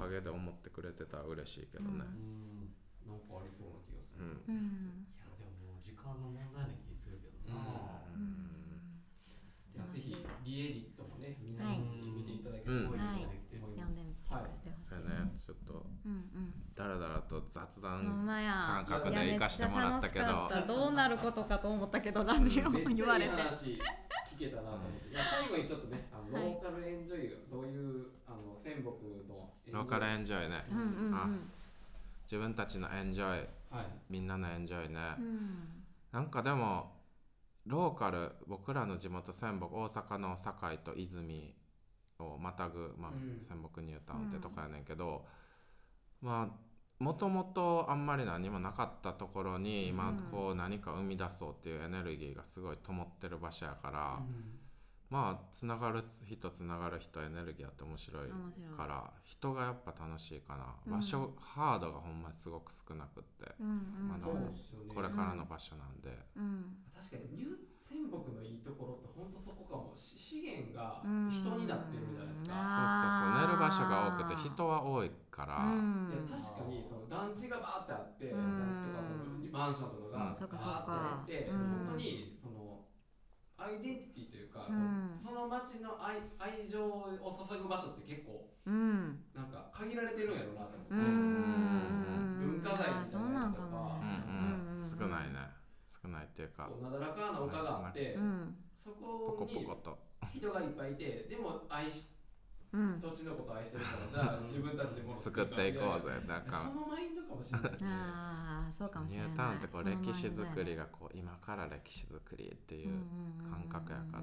[0.00, 1.90] 陰で思ってくれてたら嬉しいけどね。
[1.90, 2.72] うん。
[3.06, 4.24] なんかありそうな気がする。
[4.24, 5.06] うん、うん。
[5.12, 7.60] いやでももう時間の問題な気するけどな、
[9.74, 11.78] いやぜひリエディットもねみんなはい。
[11.80, 13.26] に見ていただけれうんばはいいい
[13.60, 13.92] と思います。
[13.92, 20.48] 読んでみチェックしてほしい、それねちょっとうんだらだらと雑談感覚で生かしてもらったけど。
[20.66, 23.32] どうなることかと思ったけどラジオ言われて。
[23.32, 23.78] 聞
[24.38, 25.10] けたなと思って。
[25.10, 26.52] いや最後にちょっとねあのはい。
[26.52, 29.26] local enjoy がどういうあの泉北のエン
[29.64, 30.64] ジョイローカルエンジョイね。
[30.70, 30.80] うんう
[31.10, 31.28] んあ
[32.24, 33.46] 自分たちのエンジョイ。
[33.70, 33.86] はい。
[34.08, 35.84] みんなのエンジョイね、うん。
[36.12, 36.92] なんかでも
[37.66, 41.54] ローカル僕らの地元泉北大阪の堺と和泉
[42.18, 43.40] をまたぐ、まあうん。
[43.40, 45.26] 泉北ニュータウンってとこやねんけど、
[46.22, 46.71] まあ
[47.02, 50.16] もともとあんまり何もなかったところに今うん。
[50.30, 54.20] こう何か生み出そうっていうエネルギーがすごい灯ってる場所やから、
[55.10, 58.28] まあつながる人つながる人エネルギーあって面白い
[58.76, 60.92] から人がやっぱ楽しいかな、うん。
[60.92, 63.70] 場所ハードがほんまにすごく少なくって、うんう
[64.04, 64.08] ん。
[64.08, 64.26] まだ。
[64.94, 66.16] これからの場所なんで。
[66.36, 66.76] うん。
[66.94, 69.92] 確かにニュー仙北のいいところって本当そこかも。
[69.92, 71.28] し資源がうん。
[71.28, 72.56] 人になってるじゃないですか。
[72.56, 73.28] そうそうそう。
[73.28, 76.08] あー寝る場所が多くて人は多いから、うん。
[76.08, 78.56] いや確かにその団地がバーってあって、うん。
[78.56, 81.84] 団地とかそのマンションとかがバーってあって、うん。
[81.84, 82.88] 本当にその
[83.60, 85.12] アイデンティティというか、うん。
[85.20, 89.20] その町の愛愛情を注ぐ場所って結構うん。
[89.36, 91.00] なんか限られてるんやろうなと思って、うん。
[91.04, 92.62] うん。
[92.62, 94.00] 文化財みたいなやつとか。
[94.00, 94.24] ね。
[94.24, 94.80] うん。
[94.80, 95.61] 少ないね
[96.02, 96.64] 少ないっていうか。
[96.64, 98.56] こうなだらかな丘があって、うん。
[98.82, 99.98] そポコこにポコと。
[100.34, 102.08] 人がいっぱいいてでも愛し
[102.72, 103.00] うん。
[103.00, 106.58] 土地のこと愛してるからじゃあ 自分たちでもの作っていこうぜぜだか。
[106.60, 107.90] そのマインドかもしれないですね。
[107.90, 109.28] ああそうかもしれない。
[109.28, 112.98] ュータウンってこう歴史前作りがこう今から歴史作りっていう
[113.50, 114.22] 感覚やから。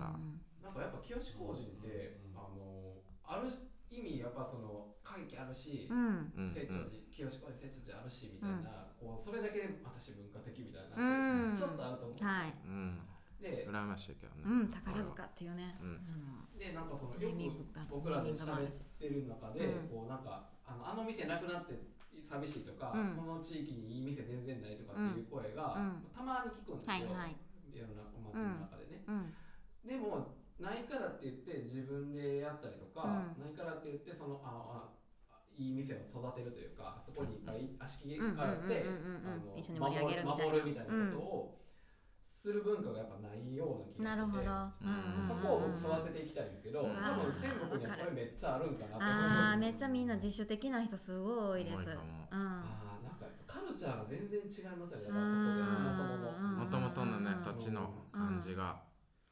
[0.64, 2.38] なんかやっぱ清志工人って、うん。
[2.38, 3.48] あのある
[3.90, 6.32] 意味やっぱその歌劇あるし、うん。
[6.38, 11.58] うん成長寺清志工人成長寺あるしみたいな、こうそれだけで私文化的みたいな、うん。
[11.58, 12.54] ちょっとあると思うんですよ、はい。
[12.64, 13.00] うん。
[13.40, 14.44] で羨ましいけどね。
[14.46, 15.76] うん宝塚っていうね。
[15.82, 16.60] うん。
[16.60, 19.88] でなんかそのネよく僕らで喋ってる中で、うん。
[19.90, 21.74] こうなんかあのあの店なくなって
[22.22, 23.16] 寂しいとか、うん。
[23.18, 26.06] この地域にいい店全然ないとかっていう声が、うん。
[26.16, 27.36] たまに聞くんですよ、はいはい。
[27.74, 29.34] 世の中街の中でね、うん。
[29.88, 33.08] でもないからって言って自分でやったりとか、
[33.38, 33.44] うん。
[33.44, 35.00] ないからって言ってそのああ
[35.58, 40.46] いい店を育てるというかそこにいっぱい足利があってうんあのうん一緒に盛り上げるみたいな。
[40.46, 41.60] 守るみたいなことを
[42.24, 44.88] する文化がやっぱないような気がしてて、なるほど。
[44.88, 45.28] うん。
[45.28, 46.96] そこを僕育てていきたいんですけど、うん。
[46.96, 55.08] 多分仙北にはそれめっちゃあるんかなと思あーめっちゃんみんな自主的な人すごい多いですあーなんかカルチャーが全然違いますよね。
[55.08, 56.64] だからそこでそもそも。
[56.64, 57.44] もともとのねうん。
[57.44, 58.80] 土地の感じが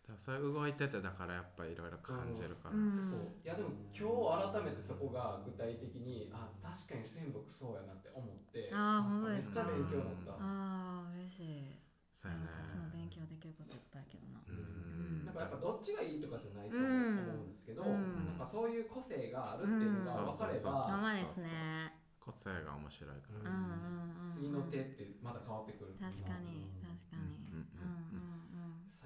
[0.08, 2.76] でもそれ動いててだからやっぱいろいろ感じるから。
[2.76, 3.12] うん。
[3.12, 3.20] そう。
[3.43, 11.76] いやでも今日改めてそこが具体的にあ確かに仙北そうやなって思ってあーほんとですかめっちゃ勉強になった、ああ嬉しい。
[12.16, 12.47] そうやね。
[12.47, 14.39] こっちも勉強できることいっぱいやけどな。
[14.47, 15.26] うん。
[15.28, 17.47] なんかやっぱどっちがいいとかじゃないと思うん。
[17.47, 18.16] ですけど、うん。
[18.26, 21.91] なんかそういう個性があるっていうのが分かれうんば、ままですね
[22.24, 23.51] 個性が面白いから。
[23.51, 24.32] うんうんうんうん。
[24.32, 25.91] 次の手ってまた変わってくる。
[25.99, 27.36] 確かに確かに。
[27.51, 27.76] うんうんうん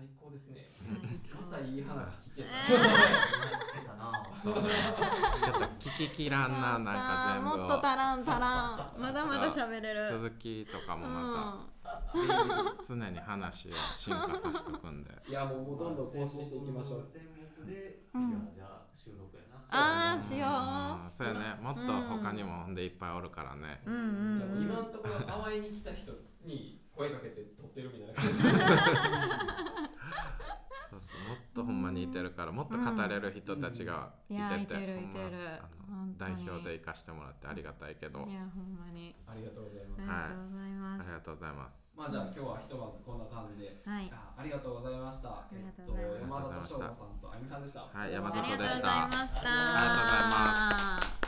[0.01, 0.71] 最高ですね。
[1.63, 4.61] いい話聞けた、ちょっと
[5.77, 7.49] 聞ききらんななんか全部。
[7.49, 8.39] もっとを足らん足らん。
[8.99, 10.07] まだまだ喋れる。
[10.09, 12.01] 続きとかもまた。
[12.83, 15.11] 常に話を進化させとくんで。
[15.29, 17.11] いやもうどんどん更新していきましょう。
[17.13, 20.49] で次はじゃあ収録やな、あーしよう。
[21.03, 21.11] うん。
[21.11, 21.61] そうやね。
[21.61, 23.83] もっと他にもほんでいっぱいおるからね。
[23.85, 26.11] 今のところ淡いに来た人
[26.43, 28.39] に声かけて撮ってるみたいな感じ。
[30.91, 34.37] そうそうもっとほんまにいてるからもっと語れる人たちがいうん。
[34.37, 34.99] いやてて、いてる
[35.87, 38.27] ほん代表で行かしてもらってありがたいけど。
[38.27, 39.15] いやほんまに。
[39.25, 41.01] ありがとうございます、ありがとうございます。
[41.01, 41.95] ありがとうございます。
[41.95, 44.11] まあじゃあ今日はひとまずこんな感じではい。
[44.11, 45.47] あありがとうございました。
[45.53, 47.87] りがとうございますえっと、山田翔吾さんとあゆみさんでした。
[47.87, 49.47] はい山ありがとうござい里でしたました。
[49.47, 51.20] ありがとうございます